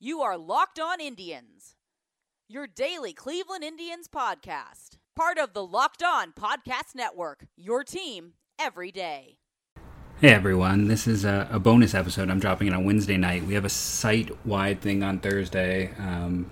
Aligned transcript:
You 0.00 0.20
are 0.20 0.38
Locked 0.38 0.78
On 0.78 1.00
Indians, 1.00 1.74
your 2.48 2.68
daily 2.68 3.12
Cleveland 3.12 3.64
Indians 3.64 4.06
podcast. 4.06 4.90
Part 5.16 5.38
of 5.38 5.54
the 5.54 5.66
Locked 5.66 6.04
On 6.04 6.32
Podcast 6.32 6.94
Network, 6.94 7.46
your 7.56 7.82
team 7.82 8.34
every 8.60 8.92
day. 8.92 9.38
Hey 10.20 10.28
everyone, 10.28 10.86
this 10.86 11.08
is 11.08 11.24
a, 11.24 11.48
a 11.50 11.58
bonus 11.58 11.94
episode. 11.94 12.30
I'm 12.30 12.38
dropping 12.38 12.68
it 12.68 12.74
on 12.74 12.84
Wednesday 12.84 13.16
night. 13.16 13.44
We 13.44 13.54
have 13.54 13.64
a 13.64 13.68
site 13.68 14.30
wide 14.46 14.80
thing 14.80 15.02
on 15.02 15.18
Thursday 15.18 15.90
um, 15.98 16.48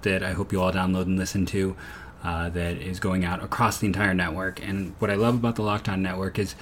that 0.00 0.22
I 0.22 0.32
hope 0.32 0.50
you 0.50 0.62
all 0.62 0.72
download 0.72 1.02
and 1.02 1.18
listen 1.18 1.44
to. 1.44 1.76
Uh, 2.24 2.48
that 2.48 2.78
is 2.78 2.98
going 2.98 3.26
out 3.26 3.44
across 3.44 3.76
the 3.76 3.86
entire 3.86 4.14
network. 4.14 4.66
And 4.66 4.94
what 5.00 5.10
I 5.10 5.16
love 5.16 5.34
about 5.34 5.56
the 5.56 5.62
Locked 5.62 5.90
On 5.90 6.00
Network 6.00 6.38
is 6.38 6.56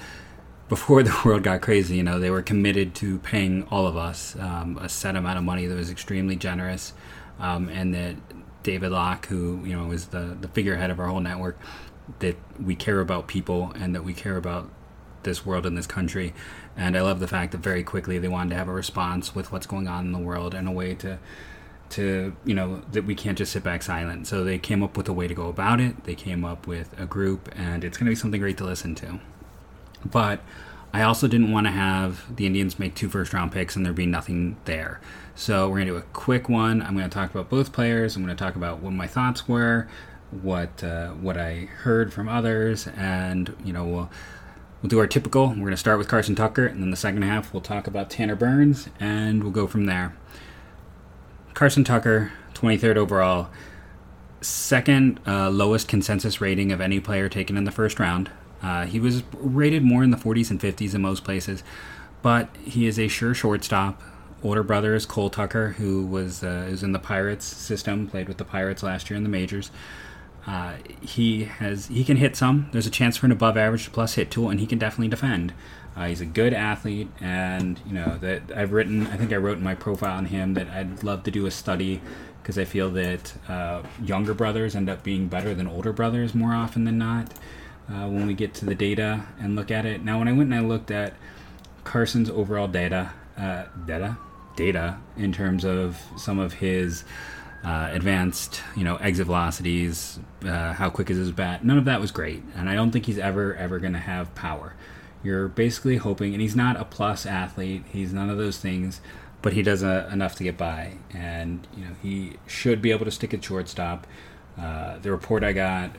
before 0.67 1.03
the 1.03 1.15
world 1.23 1.43
got 1.43 1.61
crazy, 1.61 1.97
you 1.97 2.03
know, 2.03 2.19
they 2.19 2.29
were 2.29 2.41
committed 2.41 2.95
to 2.95 3.19
paying 3.19 3.63
all 3.69 3.87
of 3.87 3.97
us 3.97 4.35
um, 4.37 4.77
a 4.81 4.89
set 4.89 5.15
amount 5.15 5.37
of 5.37 5.43
money 5.43 5.65
that 5.65 5.75
was 5.75 5.89
extremely 5.89 6.35
generous, 6.35 6.93
um, 7.39 7.69
and 7.69 7.93
that 7.93 8.15
David 8.63 8.91
Locke, 8.91 9.27
who 9.27 9.63
you 9.63 9.75
know 9.77 9.91
is 9.91 10.07
the 10.07 10.37
the 10.39 10.47
figurehead 10.47 10.89
of 10.89 10.99
our 10.99 11.07
whole 11.07 11.19
network, 11.19 11.57
that 12.19 12.35
we 12.61 12.75
care 12.75 12.99
about 12.99 13.27
people 13.27 13.71
and 13.75 13.93
that 13.95 14.03
we 14.03 14.13
care 14.13 14.37
about 14.37 14.69
this 15.23 15.45
world 15.45 15.65
and 15.65 15.77
this 15.77 15.87
country. 15.87 16.33
And 16.77 16.97
I 16.97 17.01
love 17.01 17.19
the 17.19 17.27
fact 17.27 17.51
that 17.51 17.59
very 17.59 17.83
quickly 17.83 18.19
they 18.19 18.27
wanted 18.27 18.51
to 18.51 18.55
have 18.55 18.67
a 18.67 18.73
response 18.73 19.33
with 19.33 19.51
what's 19.51 19.65
going 19.65 19.87
on 19.87 20.05
in 20.05 20.11
the 20.11 20.19
world 20.19 20.53
and 20.53 20.67
a 20.67 20.71
way 20.71 20.95
to 20.95 21.19
to 21.87 22.35
you 22.43 22.55
know 22.55 22.81
that 22.91 23.05
we 23.05 23.13
can't 23.13 23.37
just 23.37 23.51
sit 23.51 23.63
back 23.63 23.83
silent. 23.83 24.27
So 24.27 24.43
they 24.43 24.57
came 24.57 24.81
up 24.81 24.97
with 24.97 25.07
a 25.07 25.13
way 25.13 25.27
to 25.27 25.33
go 25.33 25.47
about 25.47 25.79
it. 25.79 26.05
They 26.05 26.15
came 26.15 26.43
up 26.43 26.67
with 26.67 26.89
a 26.99 27.05
group, 27.05 27.49
and 27.55 27.83
it's 27.83 27.97
going 27.97 28.05
to 28.05 28.11
be 28.11 28.15
something 28.15 28.41
great 28.41 28.57
to 28.57 28.65
listen 28.65 28.95
to. 28.95 29.19
But 30.05 30.41
I 30.93 31.01
also 31.01 31.27
didn't 31.27 31.51
want 31.51 31.67
to 31.67 31.71
have 31.71 32.35
the 32.35 32.45
Indians 32.45 32.79
make 32.79 32.95
two 32.95 33.09
first 33.09 33.33
round 33.33 33.51
picks 33.51 33.75
and 33.75 33.85
there 33.85 33.91
be 33.91 34.05
nothing 34.05 34.55
there. 34.63 35.01
So 35.35 35.67
we're 35.67 35.75
going 35.75 35.87
to 35.87 35.93
do 35.93 35.97
a 35.97 36.03
quick 36.13 36.47
one. 36.47 36.81
I'm 36.81 36.95
going 36.95 37.09
to 37.09 37.13
talk 37.13 37.29
about 37.29 37.49
both 37.49 37.73
players. 37.73 38.15
I'm 38.15 38.23
going 38.23 38.35
to 38.35 38.41
talk 38.41 38.55
about 38.55 38.79
what 38.79 38.93
my 38.93 39.05
thoughts 39.05 39.45
were, 39.45 39.89
what 40.31 40.81
uh, 40.83 41.09
what 41.09 41.37
I 41.37 41.67
heard 41.81 42.13
from 42.13 42.29
others, 42.29 42.87
and 42.95 43.53
you 43.63 43.73
know 43.73 43.83
we'll 43.83 44.09
we'll 44.81 44.89
do 44.89 44.99
our 44.99 45.07
typical. 45.07 45.49
We're 45.49 45.55
going 45.55 45.71
to 45.71 45.77
start 45.77 45.97
with 45.97 46.07
Carson 46.07 46.35
Tucker, 46.35 46.65
and 46.65 46.81
then 46.81 46.91
the 46.91 46.97
second 46.97 47.23
half 47.23 47.51
we'll 47.51 47.61
talk 47.61 47.87
about 47.87 48.09
Tanner 48.09 48.35
Burns, 48.35 48.87
and 48.97 49.43
we'll 49.43 49.51
go 49.51 49.67
from 49.67 49.87
there. 49.87 50.15
Carson 51.53 51.83
Tucker, 51.83 52.31
23rd 52.53 52.95
overall, 52.95 53.49
second 54.39 55.19
uh, 55.27 55.49
lowest 55.49 55.89
consensus 55.89 56.39
rating 56.39 56.71
of 56.71 56.79
any 56.79 57.01
player 57.01 57.27
taken 57.27 57.57
in 57.57 57.65
the 57.65 57.71
first 57.71 57.99
round. 57.99 58.29
Uh, 58.65 58.87
he 58.87 58.99
was 58.99 59.21
rated 59.33 59.83
more 59.83 60.03
in 60.03 60.09
the 60.09 60.17
40s 60.17 60.49
and 60.49 60.59
50s 60.59 60.95
in 60.95 61.01
most 61.01 61.23
places, 61.23 61.63
but 62.23 62.49
he 62.63 62.87
is 62.87 62.97
a 62.97 63.07
sure 63.07 63.35
shortstop. 63.35 64.01
Older 64.43 64.63
brother 64.63 64.95
is 64.95 65.05
Cole 65.05 65.29
Tucker, 65.29 65.73
who 65.73 66.03
was 66.03 66.43
uh, 66.43 66.65
is 66.67 66.81
in 66.81 66.91
the 66.91 66.99
Pirates 66.99 67.45
system, 67.45 68.07
played 68.07 68.27
with 68.27 68.37
the 68.37 68.43
Pirates 68.43 68.81
last 68.81 69.07
year 69.09 69.17
in 69.17 69.23
the 69.23 69.29
majors. 69.29 69.69
Uh, 70.47 70.73
he 70.99 71.43
has 71.43 71.87
he 71.87 72.03
can 72.03 72.17
hit 72.17 72.35
some. 72.35 72.67
There's 72.71 72.87
a 72.87 72.91
chance 72.91 73.17
for 73.17 73.27
an 73.27 73.31
above 73.31 73.55
average 73.55 73.91
plus 73.91 74.15
hit 74.15 74.31
tool, 74.31 74.49
and 74.49 74.59
he 74.59 74.65
can 74.65 74.79
definitely 74.79 75.09
defend. 75.09 75.53
Uh, 75.95 76.07
he's 76.07 76.21
a 76.21 76.25
good 76.25 76.53
athlete, 76.53 77.09
and 77.21 77.79
you 77.85 77.93
know 77.93 78.17
that 78.21 78.41
I've 78.55 78.71
written. 78.71 79.05
I 79.07 79.17
think 79.17 79.31
I 79.31 79.37
wrote 79.37 79.59
in 79.59 79.63
my 79.63 79.75
profile 79.75 80.17
on 80.17 80.25
him 80.25 80.55
that 80.55 80.69
I'd 80.69 81.03
love 81.03 81.21
to 81.23 81.31
do 81.31 81.45
a 81.45 81.51
study 81.51 82.01
because 82.41 82.57
I 82.57 82.65
feel 82.65 82.89
that 82.91 83.33
uh, 83.47 83.83
younger 84.03 84.33
brothers 84.33 84.75
end 84.75 84.89
up 84.89 85.03
being 85.03 85.27
better 85.27 85.53
than 85.53 85.67
older 85.67 85.93
brothers 85.93 86.33
more 86.33 86.53
often 86.53 86.85
than 86.85 86.97
not 86.97 87.31
uh, 87.89 88.07
when 88.07 88.27
we 88.27 88.33
get 88.33 88.53
to 88.55 88.65
the 88.65 88.75
data 88.75 89.25
and 89.39 89.55
look 89.55 89.71
at 89.71 89.85
it. 89.85 90.03
Now, 90.03 90.19
when 90.19 90.27
I 90.27 90.31
went 90.31 90.51
and 90.51 90.55
I 90.55 90.61
looked 90.61 90.91
at 90.91 91.13
Carson's 91.83 92.29
overall 92.29 92.67
data, 92.67 93.11
uh, 93.37 93.65
data, 93.85 94.17
data 94.55 94.97
in 95.17 95.31
terms 95.31 95.63
of 95.63 96.01
some 96.17 96.39
of 96.39 96.53
his 96.53 97.03
uh, 97.63 97.89
advanced, 97.91 98.61
you 98.75 98.83
know, 98.83 98.95
exit 98.97 99.25
velocities, 99.25 100.19
uh, 100.45 100.73
how 100.73 100.89
quick 100.89 101.09
is 101.09 101.17
his 101.17 101.31
bat, 101.31 101.63
none 101.65 101.77
of 101.77 101.85
that 101.85 101.99
was 101.99 102.11
great, 102.11 102.43
and 102.55 102.69
I 102.69 102.75
don't 102.75 102.91
think 102.91 103.05
he's 103.05 103.17
ever 103.17 103.55
ever 103.55 103.79
going 103.79 103.93
to 103.93 103.99
have 103.99 104.33
power. 104.35 104.75
You're 105.23 105.47
basically 105.47 105.97
hoping, 105.97 106.33
and 106.33 106.41
he's 106.41 106.55
not 106.55 106.79
a 106.79 106.85
plus 106.85 107.25
athlete. 107.25 107.83
He's 107.91 108.13
none 108.13 108.29
of 108.29 108.37
those 108.37 108.59
things, 108.59 109.01
but 109.41 109.53
he 109.53 109.63
does 109.63 109.83
uh, 109.83 110.07
enough 110.11 110.35
to 110.35 110.43
get 110.43 110.57
by, 110.57 110.93
and 111.11 111.67
you 111.75 111.85
know 111.85 111.91
he 112.01 112.33
should 112.45 112.81
be 112.81 112.91
able 112.91 113.05
to 113.05 113.11
stick 113.11 113.33
at 113.33 113.43
shortstop. 113.43 114.05
Uh, 114.59 114.99
the 114.99 115.11
report 115.11 115.43
I 115.43 115.53
got. 115.53 115.91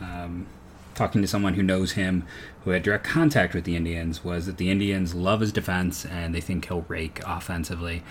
Um, 0.00 0.46
talking 0.94 1.22
to 1.22 1.28
someone 1.28 1.54
who 1.54 1.62
knows 1.62 1.92
him, 1.92 2.24
who 2.64 2.70
had 2.70 2.82
direct 2.82 3.04
contact 3.04 3.54
with 3.54 3.64
the 3.64 3.76
Indians, 3.76 4.24
was 4.24 4.46
that 4.46 4.56
the 4.56 4.70
Indians 4.70 5.14
love 5.14 5.40
his 5.40 5.52
defense 5.52 6.04
and 6.04 6.34
they 6.34 6.40
think 6.40 6.66
he'll 6.66 6.82
rake 6.82 7.20
offensively, 7.26 8.02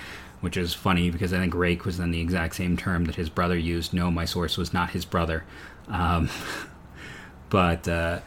which 0.41 0.57
is 0.57 0.73
funny 0.73 1.09
because 1.09 1.33
I 1.33 1.37
think 1.37 1.53
rake 1.53 1.85
was 1.85 1.97
then 1.97 2.11
the 2.11 2.21
exact 2.21 2.55
same 2.55 2.77
term 2.77 3.05
that 3.05 3.15
his 3.15 3.29
brother 3.29 3.57
used. 3.57 3.93
No, 3.93 4.11
my 4.11 4.25
source 4.25 4.57
was 4.57 4.73
not 4.73 4.91
his 4.91 5.05
brother. 5.05 5.43
Um, 5.87 6.29
but 7.49 7.87
uh, 7.87 8.19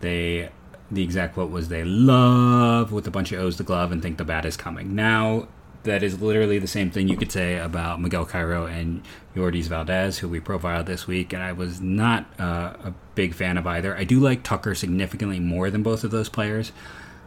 they, 0.00 0.50
the 0.90 1.02
exact 1.02 1.34
quote 1.34 1.50
was, 1.50 1.68
they 1.68 1.84
love 1.84 2.92
with 2.92 3.06
a 3.06 3.10
bunch 3.10 3.32
of 3.32 3.40
O's 3.40 3.56
the 3.56 3.64
glove 3.64 3.92
and 3.92 4.02
think 4.02 4.18
the 4.18 4.24
bat 4.24 4.44
is 4.44 4.56
coming. 4.56 4.94
Now, 4.94 5.48
that 5.86 6.02
is 6.02 6.20
literally 6.20 6.58
the 6.58 6.66
same 6.66 6.90
thing 6.90 7.08
you 7.08 7.16
could 7.16 7.32
say 7.32 7.56
about 7.56 8.00
Miguel 8.00 8.26
Cairo 8.26 8.66
and 8.66 9.02
Yordys 9.34 9.66
Valdes, 9.66 10.18
who 10.18 10.28
we 10.28 10.38
profiled 10.38 10.86
this 10.86 11.06
week, 11.06 11.32
and 11.32 11.42
I 11.42 11.52
was 11.52 11.80
not 11.80 12.26
uh, 12.38 12.74
a 12.84 12.94
big 13.14 13.34
fan 13.34 13.56
of 13.56 13.66
either. 13.66 13.96
I 13.96 14.04
do 14.04 14.20
like 14.20 14.42
Tucker 14.42 14.74
significantly 14.74 15.40
more 15.40 15.70
than 15.70 15.82
both 15.82 16.04
of 16.04 16.10
those 16.10 16.28
players. 16.28 16.72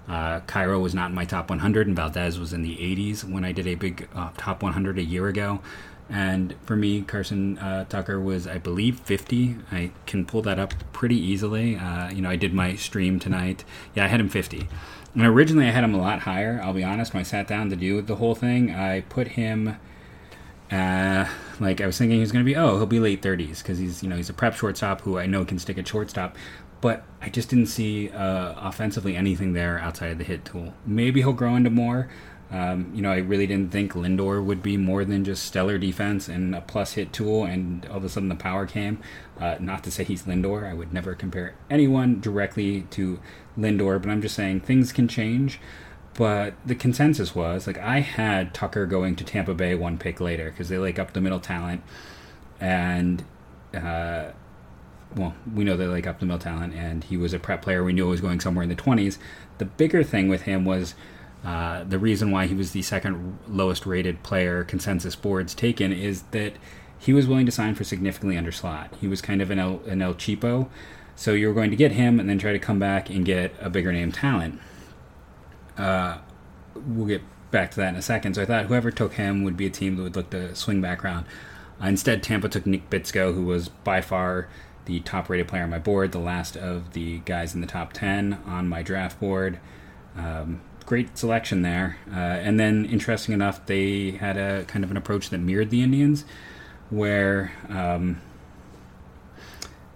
Uh, 0.10 0.40
Cairo 0.42 0.80
was 0.80 0.96
not 0.96 1.10
in 1.10 1.16
my 1.16 1.26
top 1.26 1.50
100, 1.50 1.88
and 1.88 1.96
Valdes 1.96 2.40
was 2.40 2.52
in 2.52 2.64
the 2.64 2.76
80s 2.78 3.24
when 3.24 3.46
I 3.46 3.52
did 3.52 3.68
a 3.68 3.76
big 3.76 4.10
uh, 4.16 4.32
top 4.38 4.64
100 4.64 4.98
a 4.98 5.04
year 5.04 5.28
ago. 5.28 5.62
And 6.10 6.56
for 6.66 6.76
me, 6.76 7.04
Carson 7.04 7.60
uh, 7.60 7.86
Tucker 7.86 8.20
was, 8.20 8.48
I 8.48 8.58
believe, 8.58 9.00
50. 9.02 9.58
I 9.72 9.92
can 10.08 10.26
pull 10.26 10.42
that 10.42 10.58
up 10.58 10.74
pretty 10.92 11.16
easily. 11.16 11.76
Uh, 11.76 12.10
you 12.10 12.24
know, 12.24 12.30
I 12.32 12.36
did 12.36 12.52
my 12.52 12.76
stream 12.76 13.20
tonight. 13.20 13.64
Yeah, 13.94 14.06
I 14.06 14.08
had 14.08 14.20
him 14.20 14.30
50. 14.30 14.68
And 15.14 15.24
originally 15.24 15.68
I 15.68 15.72
had 15.72 15.84
him 15.84 15.94
a 15.94 16.02
lot 16.02 16.22
higher. 16.22 16.60
I'll 16.64 16.74
be 16.74 16.84
honest. 16.84 17.14
When 17.14 17.22
I 17.22 17.24
sat 17.24 17.48
down 17.48 17.70
to 17.70 17.76
do 17.76 18.02
the 18.02 18.16
whole 18.16 18.34
thing, 18.34 18.74
I 18.74 19.02
put 19.02 19.30
him. 19.30 19.78
Uh, 20.72 21.28
like 21.60 21.82
I 21.82 21.86
was 21.86 21.98
thinking 21.98 22.20
he's 22.20 22.32
going 22.32 22.46
to 22.46 22.50
be 22.50 22.56
oh 22.56 22.78
he'll 22.78 22.86
be 22.86 23.00
late 23.00 23.24
30s 23.24 23.58
because 23.58 23.80
he's 23.80 24.04
you 24.04 24.10
know 24.10 24.16
he's 24.16 24.30
a 24.30 24.34
prep 24.34 24.54
shortstop 24.54 25.02
who 25.02 25.18
I 25.18 25.26
know 25.26 25.44
can 25.44 25.58
stick 25.58 25.80
at 25.80 25.88
shortstop, 25.88 26.36
but 26.82 27.04
I 27.22 27.30
just 27.30 27.50
didn't 27.50 27.68
see 27.68 28.10
uh, 28.10 28.54
offensively 28.58 29.16
anything 29.16 29.54
there 29.54 29.80
outside 29.80 30.12
of 30.12 30.18
the 30.18 30.24
hit 30.24 30.46
tool. 30.46 30.74
Maybe 30.86 31.22
he'll 31.22 31.34
grow 31.34 31.56
into 31.56 31.70
more. 31.70 32.10
Um, 32.52 32.92
you 32.96 33.02
know, 33.02 33.12
I 33.12 33.18
really 33.18 33.46
didn't 33.46 33.72
think 33.72 33.94
Lindor 33.94 34.44
would 34.44 34.64
be 34.64 34.76
more 34.76 35.06
than 35.06 35.24
just 35.24 35.44
stellar 35.44 35.78
defense 35.78 36.28
and 36.28 36.56
a 36.56 36.62
plus 36.62 36.94
hit 36.94 37.14
tool, 37.14 37.44
and 37.44 37.86
all 37.88 37.98
of 37.98 38.04
a 38.04 38.10
sudden 38.10 38.30
the 38.30 38.36
power 38.36 38.66
came. 38.66 39.00
Uh, 39.40 39.58
not 39.60 39.84
to 39.84 39.92
say 39.92 40.04
he's 40.04 40.24
Lindor, 40.24 40.68
I 40.68 40.74
would 40.74 40.92
never 40.92 41.14
compare 41.14 41.56
anyone 41.70 42.20
directly 42.20 42.82
to 42.92 43.20
Lindor, 43.58 44.02
but 44.02 44.10
I'm 44.10 44.22
just 44.22 44.36
saying 44.36 44.62
things 44.62 44.92
can 44.92 45.08
change. 45.08 45.60
But 46.16 46.56
the 46.66 46.76
consensus 46.76 47.36
was 47.36 47.68
like 47.68 47.78
I 47.78 48.00
had 48.00 48.54
Tucker 48.54 48.88
going 48.88 49.16
to 49.18 49.24
Tampa 49.24 49.54
Bay 49.54 49.76
one 49.76 49.98
pick 50.00 50.20
later 50.20 50.50
because 50.50 50.70
they 50.70 50.78
like 50.80 50.98
up 50.98 51.14
the 51.14 51.22
middle 51.22 51.40
talent, 51.40 51.84
and 52.60 53.24
uh, 53.76 54.32
well, 55.16 55.34
we 55.54 55.64
know 55.64 55.76
they 55.76 55.88
like 55.88 56.08
up 56.08 56.20
the 56.20 56.26
mill 56.26 56.40
talent, 56.40 56.74
and 56.74 57.04
he 57.04 57.18
was 57.18 57.34
a 57.34 57.40
prep 57.40 57.62
player. 57.62 57.84
We 57.84 57.94
knew 57.94 58.06
he 58.06 58.12
was 58.12 58.22
going 58.22 58.40
somewhere 58.40 58.64
in 58.64 58.70
the 58.70 58.76
20s. 58.76 59.18
The 59.58 59.66
bigger 59.66 60.04
thing 60.04 60.30
with 60.30 60.44
him 60.44 60.66
was 60.66 60.94
uh, 61.44 61.84
the 61.84 61.98
reason 61.98 62.32
why 62.32 62.48
he 62.48 62.56
was 62.56 62.72
the 62.72 62.82
second 62.82 63.40
lowest 63.48 63.86
rated 63.86 64.24
player 64.24 64.64
consensus 64.64 65.16
boards 65.16 65.56
taken 65.56 65.92
is 65.92 66.24
that 66.32 66.54
he 66.98 67.14
was 67.14 67.28
willing 67.28 67.46
to 67.46 67.52
sign 67.52 67.76
for 67.76 67.84
significantly 67.84 68.38
under 68.38 68.52
slot. 68.52 68.94
He 69.00 69.08
was 69.08 69.22
kind 69.22 69.42
of 69.42 69.50
an 69.50 69.58
El, 69.58 69.82
an 69.88 70.02
El 70.02 70.14
Cheapo, 70.14 70.70
so 71.16 71.34
you 71.34 71.48
were 71.48 71.54
going 71.54 71.72
to 71.72 71.78
get 71.78 71.94
him 71.94 72.20
and 72.20 72.30
then 72.30 72.38
try 72.38 72.52
to 72.52 72.60
come 72.60 72.78
back 72.78 73.10
and 73.10 73.26
get 73.26 73.56
a 73.60 73.70
bigger 73.70 73.92
name 73.92 74.12
talent. 74.12 74.60
Uh, 75.78 76.18
we'll 76.76 77.08
get 77.08 77.22
back 77.52 77.72
to 77.72 77.78
that 77.78 77.90
in 77.90 77.96
a 77.96 78.02
second. 78.02 78.36
So 78.36 78.42
I 78.42 78.46
thought 78.46 78.66
whoever 78.66 78.92
took 78.92 79.14
him 79.14 79.44
would 79.44 79.58
be 79.58 79.66
a 79.66 79.70
team 79.70 79.96
that 79.96 80.04
would 80.04 80.16
look 80.16 80.30
to 80.32 80.54
swing 80.56 80.82
back 80.82 81.04
around. 81.04 81.26
Uh, 81.82 81.88
instead, 81.88 82.22
Tampa 82.22 82.50
took 82.50 82.66
Nick 82.66 82.90
Bitsko, 82.90 83.34
who 83.34 83.44
was 83.44 83.70
by 83.70 84.02
far 84.02 84.50
the 84.90 85.00
top 85.02 85.30
rated 85.30 85.48
player 85.48 85.64
on 85.64 85.70
my 85.70 85.78
board, 85.78 86.12
the 86.12 86.20
last 86.20 86.58
of 86.58 86.94
the 86.94 87.20
guys 87.20 87.54
in 87.54 87.62
the 87.62 87.68
top 87.68 87.94
10 87.94 88.42
on 88.46 88.68
my 88.68 88.82
draft 88.82 89.20
board. 89.20 89.60
Um, 90.18 90.62
great 90.88 91.16
selection 91.16 91.62
there. 91.62 91.98
Uh, 92.12 92.18
and 92.18 92.60
then, 92.60 92.86
interesting 92.86 93.34
enough, 93.34 93.64
they 93.68 94.12
had 94.12 94.36
a 94.36 94.66
kind 94.66 94.84
of 94.84 94.90
an 94.90 94.98
approach 94.98 95.30
that 95.30 95.38
mirrored 95.38 95.70
the 95.70 95.84
Indians, 95.84 96.26
where 96.90 97.54
um, 97.70 98.20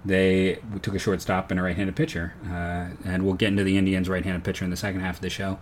they 0.06 0.60
took 0.84 0.94
a 0.94 1.00
shortstop 1.00 1.50
and 1.50 1.60
a 1.60 1.64
right-handed 1.64 1.96
pitcher. 1.96 2.36
Uh, 2.46 2.90
and 3.04 3.26
we'll 3.26 3.34
get 3.34 3.48
into 3.48 3.64
the 3.64 3.76
Indians' 3.76 4.08
right-handed 4.08 4.44
pitcher 4.44 4.64
in 4.64 4.70
the 4.70 4.78
second 4.78 5.02
half 5.02 5.16
of 5.16 5.22
the 5.22 5.30
show. 5.32 5.58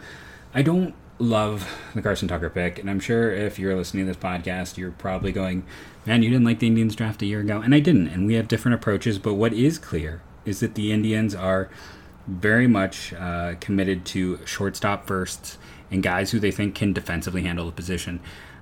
I 0.54 0.62
don't 0.64 0.94
love 1.18 1.70
the 1.94 2.02
Carson 2.02 2.28
Tucker 2.28 2.50
pick, 2.50 2.78
and 2.78 2.90
I'm 2.90 3.00
sure 3.00 3.32
if 3.32 3.58
you're 3.58 3.76
listening 3.76 4.06
to 4.06 4.12
this 4.12 4.22
podcast, 4.22 4.78
you're 4.78 4.92
probably 4.92 5.32
going, 5.32 5.64
"Man, 6.06 6.24
you 6.24 6.30
didn't 6.30 6.46
like 6.46 6.60
the 6.60 6.68
Indians 6.68 6.96
draft 6.96 7.22
a 7.22 7.26
year 7.26 7.40
ago," 7.40 7.62
and 7.62 7.74
I 7.74 7.80
didn't. 7.80 8.10
And 8.10 8.26
we 8.26 8.34
have 8.34 8.50
different 8.50 8.76
approaches, 8.76 9.18
but 9.18 9.36
what 9.36 9.54
is 9.54 9.78
clear 9.78 10.22
is 10.44 10.60
that 10.60 10.76
the 10.76 10.92
Indians 10.92 11.34
are 11.34 11.70
very 12.28 12.68
much 12.68 13.14
uh, 13.14 13.56
committed 13.62 14.06
to 14.06 14.40
shortstop 14.46 15.08
firsts 15.08 15.58
and 15.90 16.04
guys 16.04 16.32
who 16.32 16.40
they 16.40 16.52
think 16.52 16.76
can 16.76 16.92
defensively 16.92 17.44
handle 17.44 17.66
the 17.66 17.72
position. 17.72 18.20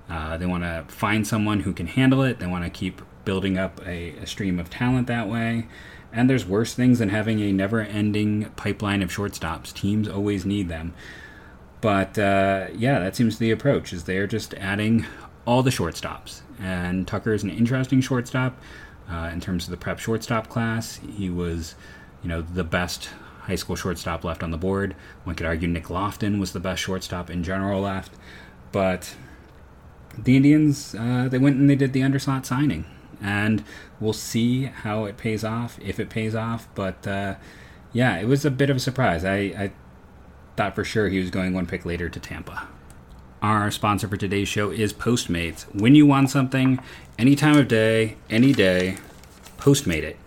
Uh, 0.08 0.36
they 0.36 0.46
want 0.46 0.64
to 0.64 0.84
find 0.88 1.26
someone 1.26 1.60
who 1.60 1.72
can 1.72 1.86
handle 1.86 2.22
it. 2.22 2.38
They 2.38 2.46
want 2.46 2.64
to 2.64 2.70
keep 2.70 3.02
building 3.24 3.58
up 3.58 3.80
a, 3.86 4.10
a 4.10 4.26
stream 4.26 4.58
of 4.58 4.70
talent 4.70 5.06
that 5.06 5.28
way. 5.28 5.66
And 6.12 6.28
there's 6.28 6.44
worse 6.44 6.74
things 6.74 6.98
than 6.98 7.10
having 7.10 7.40
a 7.40 7.52
never 7.52 7.80
ending 7.80 8.46
pipeline 8.56 9.02
of 9.02 9.10
shortstops. 9.10 9.72
Teams 9.72 10.08
always 10.08 10.44
need 10.44 10.68
them. 10.68 10.94
But 11.80 12.18
uh, 12.18 12.68
yeah, 12.74 12.98
that 12.98 13.16
seems 13.16 13.38
the 13.38 13.50
approach 13.50 13.92
is 13.92 14.04
they're 14.04 14.26
just 14.26 14.54
adding 14.54 15.06
all 15.46 15.62
the 15.62 15.70
shortstops. 15.70 16.42
And 16.60 17.06
Tucker 17.06 17.32
is 17.32 17.42
an 17.42 17.50
interesting 17.50 18.00
shortstop 18.00 18.58
uh, 19.10 19.30
in 19.32 19.40
terms 19.40 19.64
of 19.64 19.70
the 19.70 19.76
prep 19.76 19.98
shortstop 19.98 20.48
class. 20.48 21.00
He 21.16 21.30
was, 21.30 21.74
you 22.22 22.28
know, 22.28 22.42
the 22.42 22.64
best 22.64 23.10
high 23.40 23.54
school 23.54 23.76
shortstop 23.76 24.24
left 24.24 24.42
on 24.42 24.50
the 24.50 24.58
board. 24.58 24.94
One 25.24 25.34
could 25.34 25.46
argue 25.46 25.68
Nick 25.68 25.88
Loftin 25.88 26.38
was 26.38 26.52
the 26.52 26.60
best 26.60 26.82
shortstop 26.82 27.30
in 27.30 27.42
general 27.42 27.80
left. 27.80 28.12
But 28.72 29.16
the 30.16 30.36
Indians, 30.36 30.94
uh, 30.94 31.28
they 31.30 31.38
went 31.38 31.56
and 31.56 31.68
they 31.68 31.76
did 31.76 31.92
the 31.92 32.02
underslot 32.02 32.44
signing. 32.44 32.84
And 33.22 33.64
we'll 33.98 34.12
see 34.12 34.64
how 34.64 35.04
it 35.04 35.16
pays 35.16 35.44
off, 35.44 35.78
if 35.80 35.98
it 35.98 36.10
pays 36.10 36.34
off. 36.34 36.68
But 36.74 37.06
uh, 37.06 37.36
yeah, 37.92 38.18
it 38.18 38.26
was 38.26 38.44
a 38.44 38.50
bit 38.50 38.70
of 38.70 38.76
a 38.76 38.80
surprise. 38.80 39.24
I, 39.24 39.36
I 39.36 39.72
thought 40.60 40.74
for 40.74 40.84
sure 40.84 41.08
he 41.08 41.18
was 41.18 41.30
going 41.30 41.54
one 41.54 41.64
pick 41.64 41.86
later 41.86 42.10
to 42.10 42.20
Tampa. 42.20 42.68
Our 43.40 43.70
sponsor 43.70 44.06
for 44.08 44.18
today's 44.18 44.46
show 44.46 44.70
is 44.70 44.92
Postmates. 44.92 45.62
When 45.74 45.94
you 45.94 46.04
want 46.04 46.28
something, 46.28 46.78
any 47.18 47.34
time 47.34 47.56
of 47.56 47.66
day, 47.66 48.18
any 48.28 48.52
day, 48.52 48.98
Postmate 49.56 50.02
it. 50.02 50.18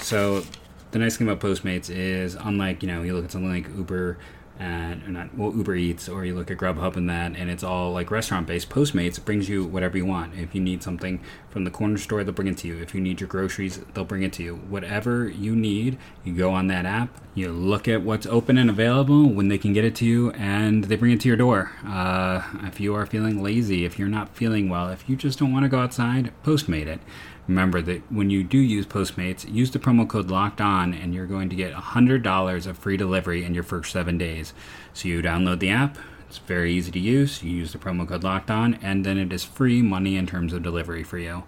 So 0.00 0.44
the 0.92 0.98
nice 0.98 1.18
thing 1.18 1.28
about 1.28 1.46
Postmates 1.46 1.90
is, 1.90 2.36
unlike 2.36 2.82
you 2.82 2.88
know, 2.88 3.02
you 3.02 3.12
look 3.12 3.26
at 3.26 3.32
something 3.32 3.50
like 3.50 3.68
Uber 3.76 4.16
and 4.62 5.08
not 5.08 5.36
well 5.36 5.54
Uber 5.54 5.74
Eats 5.74 6.08
or 6.08 6.24
you 6.24 6.34
look 6.34 6.50
at 6.50 6.58
Grubhub 6.58 6.96
and 6.96 7.08
that, 7.08 7.36
and 7.36 7.50
it's 7.50 7.64
all 7.64 7.92
like 7.92 8.10
restaurant 8.10 8.46
based. 8.46 8.68
Postmates 8.68 9.22
brings 9.22 9.48
you 9.48 9.64
whatever 9.64 9.96
you 9.96 10.06
want. 10.06 10.34
If 10.34 10.54
you 10.54 10.60
need 10.60 10.82
something 10.82 11.20
from 11.48 11.64
the 11.64 11.70
corner 11.70 11.98
store, 11.98 12.22
they'll 12.24 12.34
bring 12.34 12.48
it 12.48 12.58
to 12.58 12.68
you. 12.68 12.78
If 12.78 12.94
you 12.94 13.00
need 13.00 13.20
your 13.20 13.28
groceries, 13.28 13.80
they'll 13.94 14.04
bring 14.04 14.22
it 14.22 14.32
to 14.34 14.42
you. 14.42 14.56
Whatever 14.56 15.28
you 15.28 15.56
need, 15.56 15.98
you 16.24 16.32
go 16.34 16.50
on 16.50 16.68
that 16.68 16.86
app, 16.86 17.10
you 17.34 17.50
look 17.50 17.88
at 17.88 18.02
what's 18.02 18.26
open 18.26 18.58
and 18.58 18.70
available 18.70 19.28
when 19.28 19.48
they 19.48 19.58
can 19.58 19.72
get 19.72 19.84
it 19.84 19.94
to 19.96 20.04
you, 20.04 20.30
and 20.32 20.84
they 20.84 20.96
bring 20.96 21.12
it 21.12 21.20
to 21.20 21.28
your 21.28 21.36
door. 21.36 21.72
Uh, 21.86 22.42
if 22.64 22.80
you 22.80 22.94
are 22.94 23.06
feeling 23.06 23.42
lazy, 23.42 23.84
if 23.84 23.98
you're 23.98 24.08
not 24.08 24.34
feeling 24.36 24.68
well, 24.68 24.88
if 24.88 25.08
you 25.08 25.16
just 25.16 25.38
don't 25.38 25.52
want 25.52 25.64
to 25.64 25.68
go 25.68 25.78
outside, 25.78 26.32
Postmate 26.44 26.86
it. 26.86 27.00
Remember 27.48 27.82
that 27.82 28.10
when 28.10 28.30
you 28.30 28.44
do 28.44 28.58
use 28.58 28.86
Postmates, 28.86 29.52
use 29.52 29.70
the 29.70 29.78
promo 29.78 30.08
code 30.08 30.30
Locked 30.30 30.60
On, 30.60 30.94
and 30.94 31.12
you're 31.12 31.26
going 31.26 31.48
to 31.48 31.56
get 31.56 31.74
$100 31.74 32.66
of 32.66 32.78
free 32.78 32.96
delivery 32.96 33.44
in 33.44 33.54
your 33.54 33.64
first 33.64 33.92
seven 33.92 34.16
days. 34.16 34.52
So 34.92 35.08
you 35.08 35.22
download 35.22 35.58
the 35.58 35.70
app. 35.70 35.98
It's 36.28 36.38
very 36.38 36.72
easy 36.72 36.92
to 36.92 37.00
use. 37.00 37.42
You 37.42 37.50
use 37.50 37.72
the 37.72 37.78
promo 37.78 38.08
code 38.08 38.24
Locked 38.24 38.50
On, 38.50 38.74
and 38.74 39.04
then 39.04 39.18
it 39.18 39.32
is 39.32 39.44
free 39.44 39.82
money 39.82 40.16
in 40.16 40.26
terms 40.26 40.52
of 40.52 40.62
delivery 40.62 41.02
for 41.02 41.18
you. 41.18 41.42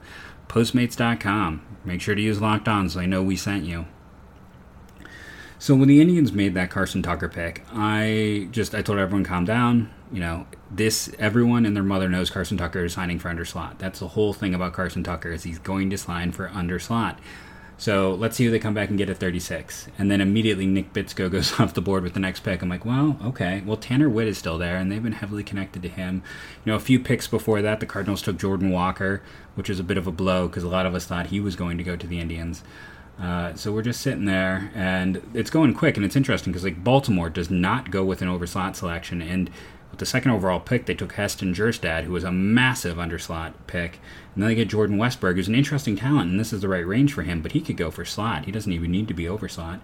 Postmates.com. 0.49 1.62
Make 1.85 2.00
sure 2.00 2.14
to 2.14 2.20
use 2.20 2.40
Locked 2.40 2.69
On 2.69 2.88
so 2.88 3.00
I 3.00 3.06
know 3.06 3.23
we 3.23 3.37
sent 3.37 3.64
you. 3.64 3.87
So 5.58 5.75
when 5.75 5.88
the 5.88 6.00
Indians 6.00 6.32
made 6.32 6.52
that 6.55 6.70
Carson 6.70 7.02
Tucker 7.02 7.29
pick, 7.29 7.64
I 7.73 8.49
just 8.50 8.75
I 8.75 8.82
told 8.82 8.99
everyone 8.99 9.25
calm 9.25 9.47
down. 9.47 9.90
You 10.14 10.20
know, 10.20 10.46
this 10.70 11.12
everyone 11.19 11.66
and 11.66 11.75
their 11.75 11.82
mother 11.82 12.08
knows 12.08 12.31
Carson 12.31 12.56
Tucker 12.56 12.84
is 12.84 12.93
signing 12.93 13.19
for 13.19 13.28
under 13.28 13.44
slot. 13.44 13.81
That's 13.81 13.99
the 13.99 14.08
whole 14.08 14.32
thing 14.32 14.55
about 14.55 14.72
Carson 14.72 15.02
Tucker 15.02 15.32
is 15.32 15.43
he's 15.43 15.58
going 15.58 15.90
to 15.90 15.99
sign 15.99 16.31
for 16.31 16.49
under 16.49 16.78
slot. 16.78 17.19
So 17.76 18.14
let's 18.14 18.37
see 18.37 18.44
who 18.44 18.52
they 18.52 18.61
come 18.61 18.75
back 18.75 18.90
and 18.90 18.96
get 18.96 19.11
at 19.11 19.19
36. 19.19 19.88
And 19.99 20.08
then 20.08 20.20
immediately 20.20 20.66
Nick 20.66 20.93
Bitsko 20.93 21.28
goes 21.32 21.58
off 21.58 21.75
the 21.75 21.82
board 21.82 22.05
with 22.05 22.14
the 22.14 22.20
next 22.20 22.40
pick. 22.40 22.62
I'm 22.62 22.69
like, 22.69 22.84
well, 22.84 23.19
okay. 23.25 23.62
Well, 23.66 23.76
Tanner 23.76 24.08
Witt 24.08 24.28
is 24.28 24.38
still 24.38 24.56
there, 24.56 24.76
and 24.76 24.93
they've 24.93 25.02
been 25.02 25.12
heavily 25.12 25.43
connected 25.43 25.82
to 25.82 25.88
him. 25.88 26.22
You 26.64 26.70
know, 26.70 26.76
a 26.76 26.81
few 26.81 27.00
picks 27.00 27.26
before 27.26 27.61
that, 27.62 27.81
the 27.81 27.87
Cardinals 27.87 28.22
took 28.22 28.38
Jordan 28.38 28.70
Walker, 28.70 29.20
which 29.56 29.69
was 29.69 29.81
a 29.81 29.84
bit 29.84 29.99
of 29.99 30.06
a 30.06 30.12
blow 30.12 30.46
because 30.46 30.62
a 30.62 30.69
lot 30.69 30.87
of 30.87 30.94
us 30.94 31.06
thought 31.06 31.26
he 31.26 31.40
was 31.40 31.56
going 31.56 31.76
to 31.78 31.84
go 31.84 31.96
to 31.96 32.06
the 32.06 32.20
Indians. 32.20 32.62
Uh, 33.20 33.55
so 33.55 33.72
we're 33.72 33.82
just 33.82 34.00
sitting 34.00 34.25
there, 34.25 34.70
and 34.75 35.22
it's 35.34 35.50
going 35.50 35.75
quick, 35.75 35.96
and 35.96 36.05
it's 36.05 36.16
interesting 36.16 36.52
because 36.52 36.64
like 36.64 36.82
Baltimore 36.82 37.31
does 37.31 37.50
not 37.50 37.90
go 37.90 38.05
with 38.05 38.22
an 38.22 38.28
overslot 38.28 38.75
selection, 38.76 39.22
and 39.22 39.50
with 39.94 40.00
the 40.00 40.06
second 40.06 40.32
overall 40.32 40.58
pick, 40.58 40.87
they 40.87 40.94
took 40.94 41.12
Heston 41.12 41.55
Kjerstad, 41.55 42.02
who 42.02 42.11
was 42.11 42.25
a 42.25 42.32
massive 42.32 42.96
underslot 42.96 43.52
pick, 43.69 44.00
and 44.35 44.43
then 44.43 44.49
they 44.49 44.56
get 44.56 44.67
Jordan 44.67 44.96
Westburg, 44.96 45.37
who's 45.37 45.46
an 45.46 45.55
interesting 45.55 45.94
talent, 45.94 46.32
and 46.32 46.41
this 46.41 46.52
is 46.52 46.62
the 46.62 46.69
right 46.69 46.85
range 46.85 47.12
for 47.12 47.23
him, 47.23 47.41
but 47.41 47.52
he 47.52 47.61
could 47.61 47.76
go 47.76 47.93
for 47.93 48.05
slot. 48.05 48.44
He 48.46 48.50
doesn't 48.50 48.73
even 48.73 48.91
need 48.91 49.06
to 49.06 49.14
be 49.14 49.26
overslot. 49.26 49.79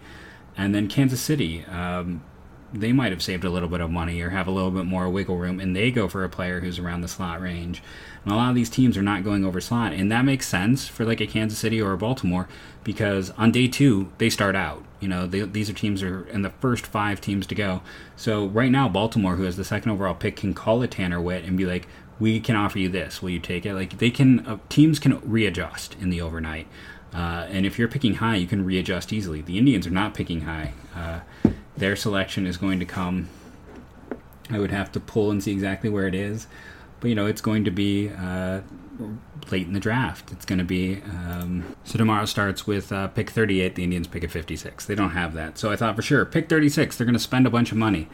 And 0.56 0.74
then 0.74 0.88
Kansas 0.88 1.20
City, 1.20 1.64
um, 1.66 2.24
they 2.72 2.92
might 2.92 3.12
have 3.12 3.22
saved 3.22 3.44
a 3.44 3.50
little 3.50 3.68
bit 3.68 3.80
of 3.80 3.88
money 3.88 4.20
or 4.20 4.30
have 4.30 4.48
a 4.48 4.50
little 4.50 4.72
bit 4.72 4.84
more 4.84 5.08
wiggle 5.08 5.36
room, 5.36 5.60
and 5.60 5.76
they 5.76 5.92
go 5.92 6.08
for 6.08 6.24
a 6.24 6.28
player 6.28 6.58
who's 6.58 6.80
around 6.80 7.02
the 7.02 7.08
slot 7.08 7.40
range. 7.40 7.80
And 8.24 8.32
a 8.32 8.36
lot 8.36 8.48
of 8.48 8.56
these 8.56 8.68
teams 8.68 8.96
are 8.96 9.02
not 9.02 9.22
going 9.22 9.44
over 9.44 9.60
slot, 9.60 9.92
and 9.92 10.10
that 10.10 10.24
makes 10.24 10.48
sense 10.48 10.88
for 10.88 11.04
like 11.04 11.20
a 11.20 11.26
Kansas 11.28 11.60
City 11.60 11.80
or 11.80 11.92
a 11.92 11.96
Baltimore 11.96 12.48
because 12.82 13.30
on 13.38 13.52
day 13.52 13.68
two 13.68 14.10
they 14.18 14.28
start 14.28 14.56
out. 14.56 14.84
You 15.00 15.08
know, 15.08 15.26
they, 15.26 15.40
these 15.40 15.70
are 15.70 15.72
teams 15.72 16.02
are 16.02 16.26
in 16.28 16.42
the 16.42 16.50
first 16.50 16.86
five 16.86 17.20
teams 17.20 17.46
to 17.48 17.54
go. 17.54 17.82
So 18.16 18.46
right 18.46 18.70
now, 18.70 18.88
Baltimore, 18.88 19.36
who 19.36 19.44
has 19.44 19.56
the 19.56 19.64
second 19.64 19.90
overall 19.90 20.14
pick, 20.14 20.36
can 20.36 20.54
call 20.54 20.82
a 20.82 20.86
Tanner 20.86 21.20
Witt 21.20 21.44
and 21.44 21.56
be 21.56 21.66
like, 21.66 21.88
"We 22.18 22.40
can 22.40 22.56
offer 22.56 22.78
you 22.78 22.88
this. 22.88 23.22
Will 23.22 23.30
you 23.30 23.40
take 23.40 23.64
it?" 23.66 23.74
Like 23.74 23.98
they 23.98 24.10
can, 24.10 24.46
uh, 24.46 24.58
teams 24.68 24.98
can 24.98 25.20
readjust 25.28 25.96
in 26.00 26.10
the 26.10 26.20
overnight. 26.20 26.66
Uh, 27.12 27.46
and 27.50 27.66
if 27.66 27.78
you're 27.78 27.88
picking 27.88 28.14
high, 28.14 28.36
you 28.36 28.46
can 28.46 28.64
readjust 28.64 29.12
easily. 29.12 29.40
The 29.40 29.58
Indians 29.58 29.86
are 29.86 29.90
not 29.90 30.14
picking 30.14 30.42
high. 30.42 30.74
Uh, 30.94 31.20
their 31.76 31.96
selection 31.96 32.46
is 32.46 32.56
going 32.56 32.78
to 32.78 32.84
come. 32.84 33.28
I 34.48 34.58
would 34.58 34.70
have 34.70 34.92
to 34.92 35.00
pull 35.00 35.30
and 35.30 35.42
see 35.42 35.52
exactly 35.52 35.90
where 35.90 36.06
it 36.06 36.14
is 36.14 36.46
but 37.00 37.08
you 37.08 37.14
know 37.14 37.26
it's 37.26 37.40
going 37.40 37.64
to 37.64 37.70
be 37.70 38.10
uh, 38.10 38.60
late 39.50 39.66
in 39.66 39.72
the 39.72 39.80
draft. 39.80 40.32
It's 40.32 40.44
going 40.44 40.58
to 40.58 40.64
be 40.64 41.02
um, 41.02 41.76
so 41.84 41.98
tomorrow 41.98 42.24
starts 42.24 42.66
with 42.66 42.92
uh, 42.92 43.08
pick 43.08 43.30
38. 43.30 43.74
The 43.74 43.84
Indians 43.84 44.06
pick 44.06 44.24
at 44.24 44.30
56. 44.30 44.86
They 44.86 44.94
don't 44.94 45.10
have 45.10 45.34
that, 45.34 45.58
so 45.58 45.70
I 45.70 45.76
thought 45.76 45.96
for 45.96 46.02
sure 46.02 46.24
pick 46.24 46.48
36. 46.48 46.96
They're 46.96 47.04
going 47.04 47.14
to 47.14 47.18
spend 47.18 47.46
a 47.46 47.50
bunch 47.50 47.72
of 47.72 47.78
money, 47.78 48.08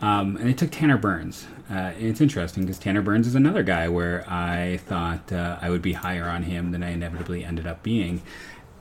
um, 0.00 0.36
and 0.36 0.48
they 0.48 0.54
took 0.54 0.70
Tanner 0.70 0.98
Burns. 0.98 1.46
Uh, 1.70 1.92
it's 1.98 2.20
interesting 2.20 2.64
because 2.64 2.78
Tanner 2.78 3.02
Burns 3.02 3.26
is 3.26 3.34
another 3.34 3.62
guy 3.62 3.88
where 3.88 4.28
I 4.28 4.78
thought 4.78 5.32
uh, 5.32 5.58
I 5.62 5.70
would 5.70 5.82
be 5.82 5.94
higher 5.94 6.24
on 6.24 6.42
him 6.42 6.72
than 6.72 6.82
I 6.82 6.90
inevitably 6.90 7.44
ended 7.44 7.66
up 7.66 7.82
being. 7.82 8.20